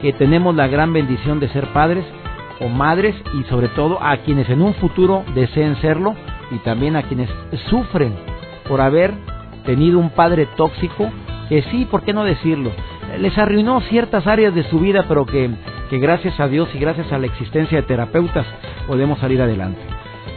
que 0.00 0.12
tenemos 0.12 0.54
la 0.54 0.68
gran 0.68 0.92
bendición 0.92 1.40
de 1.40 1.48
ser 1.48 1.66
padres 1.72 2.04
o 2.60 2.68
madres 2.68 3.16
y 3.38 3.42
sobre 3.44 3.68
todo 3.68 3.98
a 4.00 4.18
quienes 4.18 4.48
en 4.50 4.62
un 4.62 4.74
futuro 4.74 5.24
deseen 5.34 5.76
serlo 5.80 6.14
y 6.52 6.58
también 6.58 6.94
a 6.94 7.02
quienes 7.02 7.28
sufren 7.68 8.14
por 8.68 8.80
haber 8.80 9.12
tenido 9.64 9.98
un 9.98 10.10
padre 10.10 10.46
tóxico 10.56 11.10
que 11.48 11.62
sí, 11.70 11.86
¿por 11.90 12.02
qué 12.02 12.12
no 12.12 12.24
decirlo? 12.24 12.72
Les 13.18 13.36
arruinó 13.38 13.80
ciertas 13.82 14.26
áreas 14.26 14.54
de 14.54 14.64
su 14.64 14.80
vida, 14.80 15.04
pero 15.08 15.26
que, 15.26 15.50
que 15.90 15.98
gracias 15.98 16.38
a 16.40 16.48
Dios 16.48 16.68
y 16.74 16.78
gracias 16.78 17.12
a 17.12 17.18
la 17.18 17.26
existencia 17.26 17.80
de 17.80 17.86
terapeutas 17.86 18.46
podemos 18.86 19.18
salir 19.18 19.40
adelante. 19.40 19.80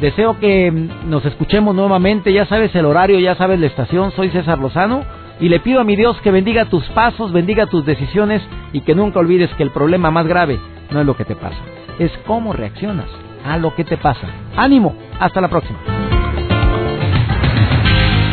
Deseo 0.02 0.40
que 0.40 0.72
nos 0.72 1.26
escuchemos 1.26 1.74
nuevamente, 1.74 2.32
ya 2.32 2.46
sabes 2.46 2.74
el 2.76 2.86
horario, 2.86 3.20
ya 3.20 3.36
sabes 3.36 3.60
la 3.60 3.68
estación, 3.68 4.12
soy 4.12 4.30
César 4.30 4.60
Lozano 4.60 5.04
y 5.40 5.50
le 5.50 5.60
pido 5.60 5.80
a 5.80 5.84
mi 5.84 5.96
Dios 5.96 6.20
que 6.22 6.32
bendiga 6.32 6.66
tus 6.66 6.84
pasos, 6.90 7.32
bendiga 7.32 7.66
tus 7.66 7.84
decisiones 7.86 8.44
y 8.74 8.82
que 8.82 8.94
nunca 8.94 9.20
olvides 9.20 9.52
que 9.56 9.64
el 9.64 9.72
problema 9.72 10.12
más 10.12 10.28
grave 10.28 10.60
no 10.92 11.00
es 11.00 11.06
lo 11.06 11.16
que 11.16 11.26
te 11.26 11.36
pasa, 11.36 11.58
es 11.98 12.12
cómo 12.28 12.54
reaccionas 12.54 13.08
a 13.44 13.58
lo 13.58 13.74
que 13.74 13.84
te 13.84 13.98
pasa. 13.98 14.28
Ánimo, 14.56 14.96
hasta 15.20 15.42
la 15.42 15.48
próxima. 15.48 15.97